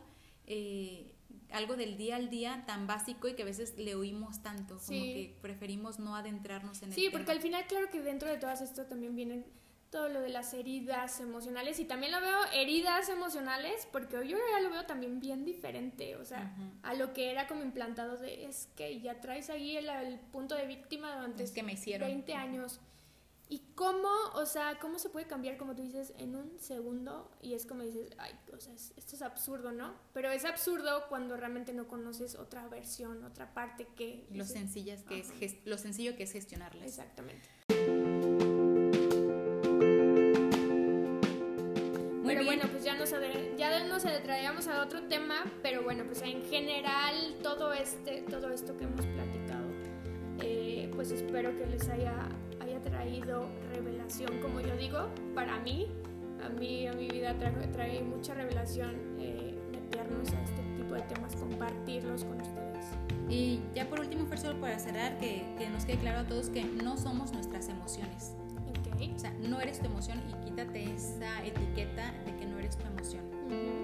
[0.44, 1.14] eh,
[1.52, 5.00] algo del día al día tan básico y que a veces le oímos tanto, como
[5.00, 8.60] que preferimos no adentrarnos en el Sí, porque al final claro que dentro de todas
[8.60, 9.46] esto también vienen
[9.90, 14.38] todo lo de las heridas emocionales y también lo veo heridas emocionales porque hoy yo
[14.52, 18.44] ya lo veo también bien diferente, o sea, a lo que era como implantado de
[18.44, 22.08] es que ya traes ahí el, punto de víctima durante que me hicieron.
[22.08, 22.80] 20 años.
[23.52, 27.28] ¿Y cómo, o sea, cómo se puede cambiar, como tú dices, en un segundo?
[27.42, 29.92] Y es como dices, ay, o sea, esto es absurdo, ¿no?
[30.12, 34.24] Pero es absurdo cuando realmente no conoces otra versión, otra parte que...
[34.30, 36.84] Lo, sencillas que es, lo sencillo que es gestionarla.
[36.84, 37.48] Exactamente.
[42.44, 43.10] Bueno, pues ya nos,
[43.56, 48.76] ya nos adentraríamos a otro tema, pero bueno, pues en general todo, este, todo esto
[48.76, 49.66] que hemos platicado,
[50.42, 52.14] eh, pues espero que les haya,
[52.60, 55.88] haya traído revelación, como yo digo, para mí,
[56.44, 57.36] a mí, a mi vida
[57.72, 62.86] trae, mucha revelación eh, meternos a este tipo de temas, compartirlos con ustedes.
[63.28, 66.64] Y ya por último, solo para cerrar, que, que nos quede claro a todos que
[66.64, 68.34] no somos nuestras emociones.
[69.14, 72.86] O sea, no eres tu emoción y quítate esa etiqueta de que no eres tu
[72.86, 73.22] emoción.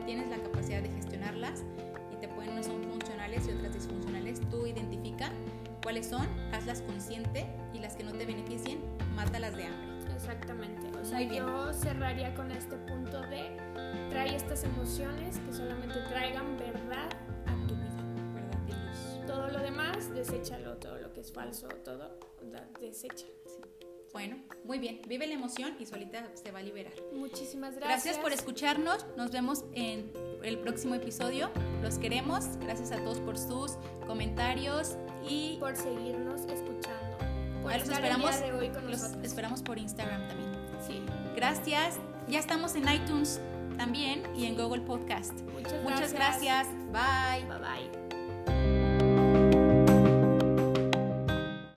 [0.04, 1.64] Tienes la capacidad de gestionarlas
[2.12, 4.40] y te pueden, no son funcionales y otras disfuncionales.
[4.50, 5.30] Tú identifica
[5.82, 8.80] cuáles son, hazlas consciente y las que no te beneficien,
[9.14, 9.96] mátalas de hambre.
[10.14, 10.86] Exactamente.
[10.98, 13.56] O sea, yo cerraría con este punto de
[14.10, 17.10] trae estas emociones que solamente traigan verdad
[17.46, 18.02] a tu vida.
[18.34, 19.26] Verdad y luz.
[19.26, 22.18] Todo lo demás, deséchalo, todo lo que es falso, todo,
[22.80, 23.26] desecha.
[24.16, 25.02] Bueno, muy bien.
[25.06, 26.94] Vive la emoción y solita se va a liberar.
[27.12, 28.02] Muchísimas gracias.
[28.04, 29.04] Gracias por escucharnos.
[29.14, 30.10] Nos vemos en
[30.42, 31.50] el próximo episodio.
[31.82, 32.56] Los queremos.
[32.60, 33.72] Gracias a todos por sus
[34.06, 34.96] comentarios
[35.28, 37.18] y por seguirnos escuchando.
[37.62, 38.30] Por los esperamos,
[38.88, 40.50] los esperamos por Instagram también.
[40.86, 41.02] Sí.
[41.34, 41.96] Gracias.
[42.26, 43.38] Ya estamos en iTunes
[43.76, 45.38] también y en Google Podcast.
[45.52, 46.68] Muchas Muchas gracias.
[46.90, 47.44] Bye.
[47.46, 48.05] Bye bye.